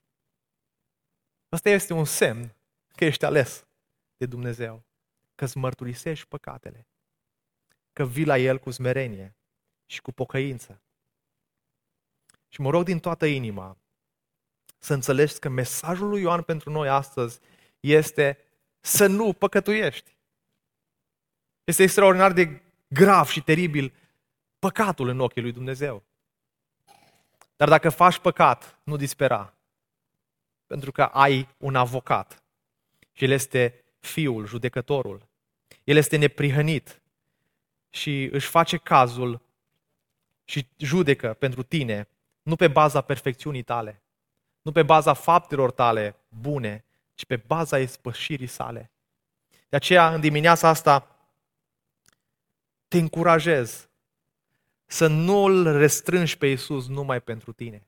[1.49, 2.55] Asta este un semn
[2.95, 3.67] că ești ales
[4.17, 4.83] de Dumnezeu,
[5.35, 6.87] că îți mărturisești păcatele,
[7.93, 9.35] că vii la El cu smerenie
[9.85, 10.81] și cu pocăință.
[12.47, 13.77] Și mă rog din toată inima
[14.77, 17.39] să înțelegi că mesajul lui Ioan pentru noi astăzi
[17.79, 18.37] este
[18.79, 20.17] să nu păcătuiești.
[21.63, 23.93] Este extraordinar de grav și teribil
[24.59, 26.03] păcatul în ochii lui Dumnezeu.
[27.55, 29.53] Dar dacă faci păcat, nu dispera.
[30.67, 32.43] Pentru că ai un avocat.
[33.11, 35.27] Și el este fiul, judecătorul.
[35.83, 37.01] El este neprihănit
[37.89, 39.41] și își face cazul
[40.43, 42.07] și judecă pentru tine,
[42.41, 44.03] nu pe baza perfecțiunii tale,
[44.61, 48.91] nu pe baza faptelor tale bune, ci pe baza ispășirii sale.
[49.69, 51.17] De aceea, în dimineața asta,
[52.87, 53.89] te încurajez
[54.85, 57.87] să nu îl restrângi pe Iisus numai pentru tine.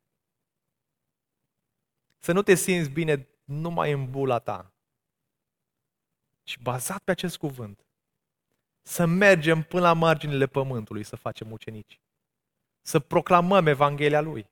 [2.19, 4.73] Să nu te simți bine numai în bula ta,
[6.43, 7.85] ci bazat pe acest cuvânt.
[8.81, 11.99] Să mergem până la marginile pământului să facem ucenici.
[12.87, 14.49] Să proclamăm Evanghelia Lui.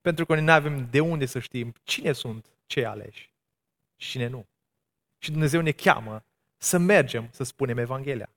[0.00, 3.30] Pentru că noi nu avem de unde să știm cine sunt cei aleși
[3.96, 4.46] și cine nu.
[5.18, 6.24] Și Dumnezeu ne cheamă
[6.56, 8.30] să mergem să spunem Evanghelia.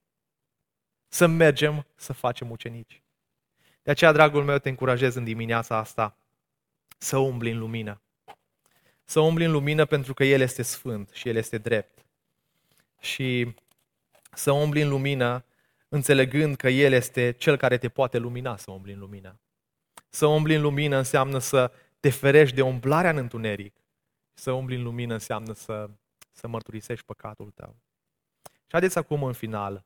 [1.08, 3.02] Să mergem să facem ucenici.
[3.84, 6.18] De aceea, dragul meu, te încurajez în dimineața asta
[6.98, 8.02] să umbli în lumină.
[9.04, 12.06] Să umbli în lumină pentru că El este sfânt și El este drept.
[13.00, 13.56] Și
[14.32, 15.46] să umbli în lumină
[15.90, 19.40] înțelegând că El este Cel care te poate lumina să umbli în lumină.
[20.10, 23.76] Să umbli în lumină înseamnă să te ferești de umblarea în întuneric.
[24.34, 25.90] Să umbli în lumină înseamnă să,
[26.32, 27.76] să mărturisești păcatul tău.
[28.44, 29.86] Și haideți acum în final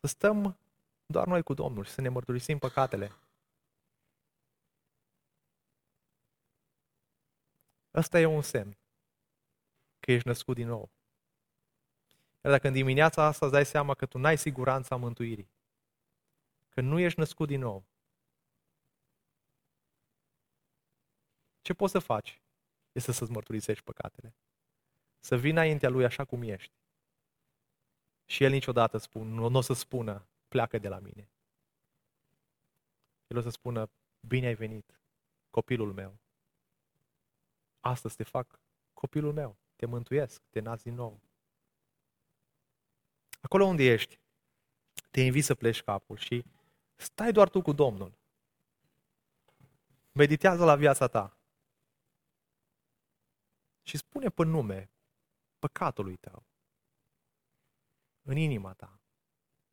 [0.00, 0.58] să stăm
[1.06, 3.12] doar noi cu Domnul și să ne mărturisim păcatele.
[7.94, 8.76] Ăsta e un semn
[10.00, 10.90] că ești născut din nou.
[12.46, 15.50] Iar dacă în dimineața asta îți dai seama că tu n-ai siguranța mântuirii,
[16.68, 17.84] că nu ești născut din nou,
[21.60, 22.42] ce poți să faci?
[22.92, 24.34] Este să-ți mărturisești păcatele.
[25.20, 26.72] Să vii înaintea Lui așa cum ești.
[28.24, 31.28] Și El niciodată spun, nu, nu o să spună, pleacă de la mine.
[33.26, 33.90] El o să spună,
[34.20, 35.00] bine ai venit,
[35.50, 36.18] copilul meu.
[37.80, 38.60] Astăzi te fac
[38.92, 41.20] copilul meu, te mântuiesc, te nasc din nou.
[43.46, 44.18] Acolo unde ești,
[45.10, 46.44] te invit să pleci capul și
[46.96, 48.18] stai doar tu cu Domnul.
[50.12, 51.36] Meditează la viața ta.
[53.82, 54.90] Și spune pe nume
[55.58, 56.46] păcatului tău.
[58.22, 59.00] În inima ta.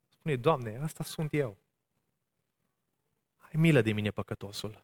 [0.08, 1.58] Spune, Doamne, asta sunt eu.
[3.38, 4.84] Ai milă de mine, păcătosul.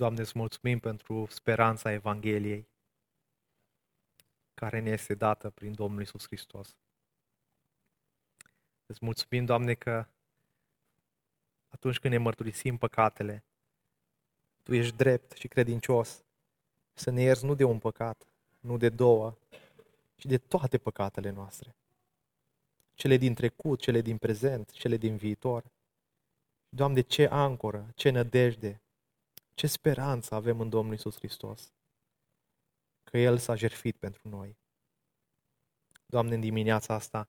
[0.00, 2.68] Doamne, îți mulțumim pentru speranța Evangheliei
[4.54, 6.76] care ne este dată prin Domnul Isus Hristos.
[8.86, 10.06] Îți mulțumim, Doamne, că
[11.68, 13.44] atunci când ne mărturisim păcatele,
[14.62, 16.24] Tu ești drept și credincios
[16.92, 18.26] să ne ierzi nu de un păcat,
[18.60, 19.36] nu de două,
[20.16, 21.74] ci de toate păcatele noastre.
[22.94, 25.64] Cele din trecut, cele din prezent, cele din viitor.
[26.68, 28.80] Doamne, ce ancoră, ce nădejde,
[29.60, 31.72] ce speranță avem în Domnul Isus Hristos.
[33.04, 34.56] Că El s-a jertfit pentru noi.
[36.06, 37.28] Doamne, în dimineața asta,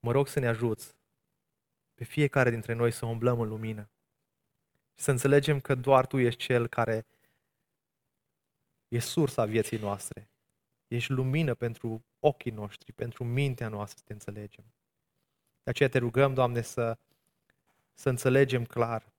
[0.00, 0.94] mă rog să ne ajuți
[1.94, 3.90] pe fiecare dintre noi să umblăm în lumină.
[4.94, 7.06] Și să înțelegem că doar Tu ești Cel care
[8.88, 10.30] e sursa vieții noastre.
[10.86, 14.64] Ești lumină pentru ochii noștri, pentru mintea noastră să te înțelegem.
[15.62, 16.98] De aceea te rugăm, Doamne, să,
[17.94, 19.14] să înțelegem clar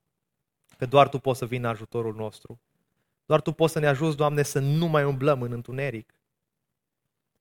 [0.78, 2.60] că doar Tu poți să vii în ajutorul nostru.
[3.26, 6.14] Doar Tu poți să ne ajuți, Doamne, să nu mai umblăm în întuneric.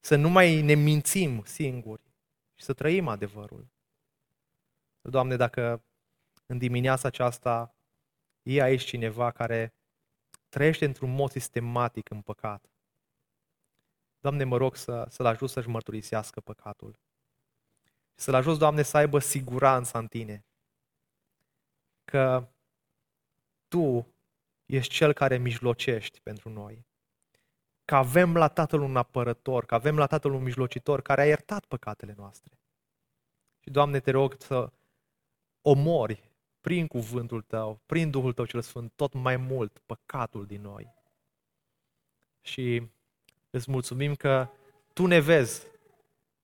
[0.00, 2.02] Să nu mai ne mințim singuri
[2.54, 3.68] și să trăim adevărul.
[5.00, 5.84] Doamne, dacă
[6.46, 7.74] în dimineața aceasta
[8.42, 9.74] e aici cineva care
[10.48, 12.70] trăiește într-un mod sistematic în păcat,
[14.20, 16.98] Doamne, mă rog să, să-l ajut să-și mărturisească păcatul.
[18.14, 20.44] Și să-l ajut, Doamne, să aibă siguranța în Tine.
[22.04, 22.48] Că
[23.68, 24.14] Tu
[24.66, 26.86] ești Cel care mijlocești pentru noi.
[27.84, 31.64] Că avem la Tatăl un apărător, că avem la Tatăl un mijlocitor care a iertat
[31.64, 32.58] păcatele noastre.
[33.60, 34.72] Și, Doamne, te rog să
[35.60, 40.94] omori prin cuvântul Tău, prin Duhul Tău cel Sfânt, tot mai mult păcatul din noi.
[42.40, 42.88] Și
[43.50, 44.48] îți mulțumim că
[44.92, 45.66] Tu ne vezi,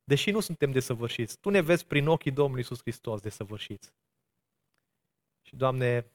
[0.04, 3.92] deși nu suntem desăvârșiți, Tu ne vezi prin ochii Domnului Iisus Hristos desăvârșiți.
[5.42, 6.06] Și, Doamne,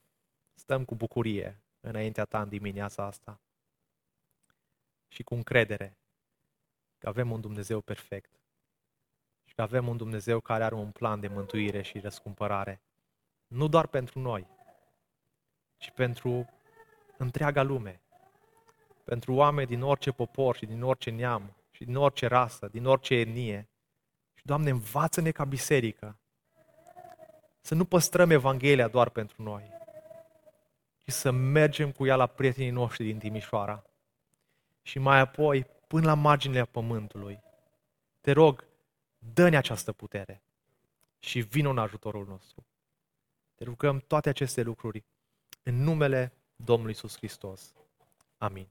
[0.57, 3.41] stăm cu bucurie înaintea Ta în dimineața asta
[5.07, 5.97] și cu încredere
[6.97, 8.39] că avem un Dumnezeu perfect
[9.43, 12.81] și că avem un Dumnezeu care are un plan de mântuire și răscumpărare.
[13.47, 14.47] Nu doar pentru noi,
[15.77, 16.49] ci pentru
[17.17, 18.01] întreaga lume.
[19.03, 23.15] Pentru oameni din orice popor și din orice neam și din orice rasă, din orice
[23.15, 23.69] etnie.
[24.33, 26.19] Și, Doamne, învață-ne ca biserică
[27.61, 29.76] să nu păstrăm Evanghelia doar pentru noi,
[31.07, 33.83] ci să mergem cu ea la prietenii noștri din Timișoara
[34.81, 37.39] și mai apoi până la marginile pământului.
[38.21, 38.67] Te rog,
[39.17, 40.41] dă-ne această putere
[41.19, 42.65] și vină în ajutorul nostru.
[43.55, 45.03] Te rugăm toate aceste lucruri
[45.63, 47.73] în numele Domnului Isus Hristos.
[48.37, 48.67] Amin.